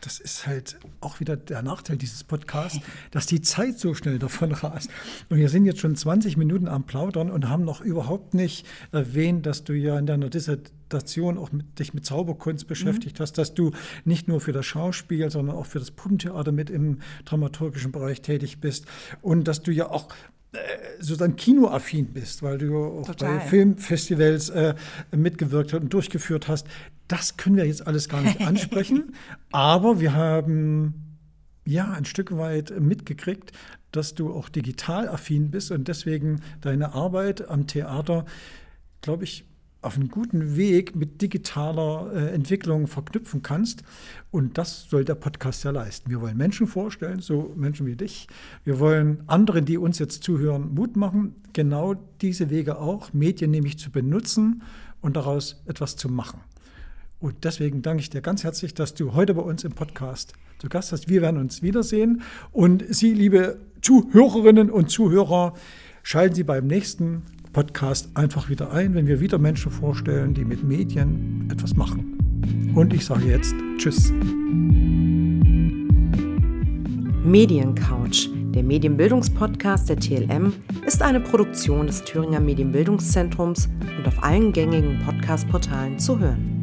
das 0.00 0.20
ist 0.20 0.46
halt 0.46 0.78
auch 1.00 1.20
wieder 1.20 1.36
der 1.36 1.62
Nachteil 1.62 1.96
dieses 1.96 2.24
Podcasts, 2.24 2.80
dass 3.10 3.26
die 3.26 3.40
Zeit 3.42 3.78
so 3.78 3.94
schnell 3.94 4.18
davon 4.18 4.52
rast. 4.52 4.90
Und 5.28 5.38
wir 5.38 5.48
sind 5.48 5.64
jetzt 5.64 5.80
schon 5.80 5.96
20 5.96 6.36
Minuten 6.36 6.68
am 6.68 6.84
Plaudern 6.84 7.30
und 7.30 7.48
haben 7.48 7.64
noch 7.64 7.80
überhaupt 7.80 8.34
nicht 8.34 8.66
erwähnt, 8.92 9.46
dass 9.46 9.64
du 9.64 9.74
ja 9.74 9.98
in 9.98 10.06
deiner 10.06 10.30
Dissertation 10.30 11.38
auch 11.38 11.52
mit, 11.52 11.78
dich 11.78 11.94
mit 11.94 12.06
Zauberkunst 12.06 12.64
mhm. 12.64 12.68
beschäftigt 12.68 13.18
mhm. 13.18 13.22
hast, 13.22 13.38
dass 13.38 13.54
du 13.54 13.72
nicht 14.04 14.28
nur 14.28 14.40
für 14.40 14.52
das 14.52 14.66
Schauspiel, 14.66 15.30
sondern 15.30 15.56
auch 15.56 15.66
für 15.66 15.78
das 15.78 15.90
Puppentheater 15.90 16.52
mit 16.52 16.70
im 16.70 17.00
dramaturgischen 17.24 17.92
Bereich 17.92 18.22
tätig 18.22 18.60
bist 18.60 18.86
und 19.22 19.44
dass 19.44 19.62
du 19.62 19.72
ja 19.72 19.90
auch 19.90 20.08
sozusagen 20.98 21.36
kinoaffin 21.36 22.06
bist, 22.12 22.42
weil 22.42 22.58
du 22.58 22.76
auch 22.76 23.06
Total. 23.06 23.36
bei 23.36 23.40
Filmfestivals 23.40 24.48
äh, 24.50 24.74
mitgewirkt 25.14 25.72
hast 25.72 25.82
und 25.82 25.92
durchgeführt 25.92 26.48
hast. 26.48 26.66
Das 27.06 27.36
können 27.36 27.56
wir 27.56 27.66
jetzt 27.66 27.86
alles 27.86 28.08
gar 28.08 28.20
nicht 28.20 28.40
ansprechen, 28.46 29.14
aber 29.52 30.00
wir 30.00 30.14
haben 30.14 31.18
ja 31.64 31.92
ein 31.92 32.04
Stück 32.04 32.36
weit 32.36 32.78
mitgekriegt, 32.80 33.52
dass 33.92 34.14
du 34.14 34.32
auch 34.32 34.48
digital 34.48 35.08
affin 35.08 35.50
bist 35.50 35.70
und 35.70 35.88
deswegen 35.88 36.40
deine 36.60 36.94
Arbeit 36.94 37.48
am 37.48 37.66
Theater, 37.66 38.24
glaube 39.00 39.24
ich, 39.24 39.47
auf 39.80 39.96
einen 39.96 40.08
guten 40.08 40.56
Weg 40.56 40.96
mit 40.96 41.22
digitaler 41.22 42.12
äh, 42.12 42.34
Entwicklung 42.34 42.88
verknüpfen 42.88 43.42
kannst. 43.42 43.82
Und 44.30 44.58
das 44.58 44.88
soll 44.90 45.04
der 45.04 45.14
Podcast 45.14 45.62
ja 45.64 45.70
leisten. 45.70 46.10
Wir 46.10 46.20
wollen 46.20 46.36
Menschen 46.36 46.66
vorstellen, 46.66 47.20
so 47.20 47.52
Menschen 47.56 47.86
wie 47.86 47.94
dich. 47.94 48.26
Wir 48.64 48.80
wollen 48.80 49.22
anderen, 49.28 49.64
die 49.64 49.78
uns 49.78 49.98
jetzt 49.98 50.24
zuhören, 50.24 50.74
Mut 50.74 50.96
machen, 50.96 51.36
genau 51.52 51.94
diese 52.20 52.50
Wege 52.50 52.78
auch, 52.78 53.12
Medien 53.12 53.52
nämlich 53.52 53.78
zu 53.78 53.90
benutzen 53.90 54.62
und 55.00 55.16
daraus 55.16 55.62
etwas 55.66 55.96
zu 55.96 56.08
machen. 56.08 56.40
Und 57.20 57.44
deswegen 57.44 57.82
danke 57.82 58.00
ich 58.00 58.10
dir 58.10 58.20
ganz 58.20 58.44
herzlich, 58.44 58.74
dass 58.74 58.94
du 58.94 59.14
heute 59.14 59.34
bei 59.34 59.42
uns 59.42 59.64
im 59.64 59.72
Podcast 59.72 60.34
zu 60.58 60.68
Gast 60.68 60.92
hast. 60.92 61.08
Wir 61.08 61.22
werden 61.22 61.40
uns 61.40 61.62
wiedersehen. 61.62 62.22
Und 62.52 62.84
Sie, 62.88 63.12
liebe 63.12 63.58
Zuhörerinnen 63.82 64.70
und 64.70 64.90
Zuhörer, 64.90 65.54
schalten 66.02 66.34
Sie 66.34 66.44
beim 66.44 66.66
nächsten 66.66 67.22
Podcast 67.52 68.10
einfach 68.14 68.48
wieder 68.48 68.72
ein, 68.72 68.94
wenn 68.94 69.06
wir 69.06 69.20
wieder 69.20 69.38
Menschen 69.38 69.70
vorstellen, 69.70 70.34
die 70.34 70.44
mit 70.44 70.62
Medien 70.62 71.48
etwas 71.50 71.74
machen. 71.74 72.72
Und 72.74 72.92
ich 72.92 73.04
sage 73.04 73.26
jetzt 73.26 73.54
Tschüss. 73.78 74.12
Mediencouch, 77.24 78.30
der 78.54 78.62
Medienbildungspodcast 78.62 79.88
der 79.88 79.98
TLM, 79.98 80.52
ist 80.86 81.02
eine 81.02 81.20
Produktion 81.20 81.86
des 81.86 82.04
Thüringer 82.04 82.40
Medienbildungszentrums 82.40 83.68
und 83.98 84.06
auf 84.06 84.22
allen 84.22 84.52
gängigen 84.52 84.98
Podcast-Portalen 85.04 85.98
zu 85.98 86.18
hören. 86.18 86.57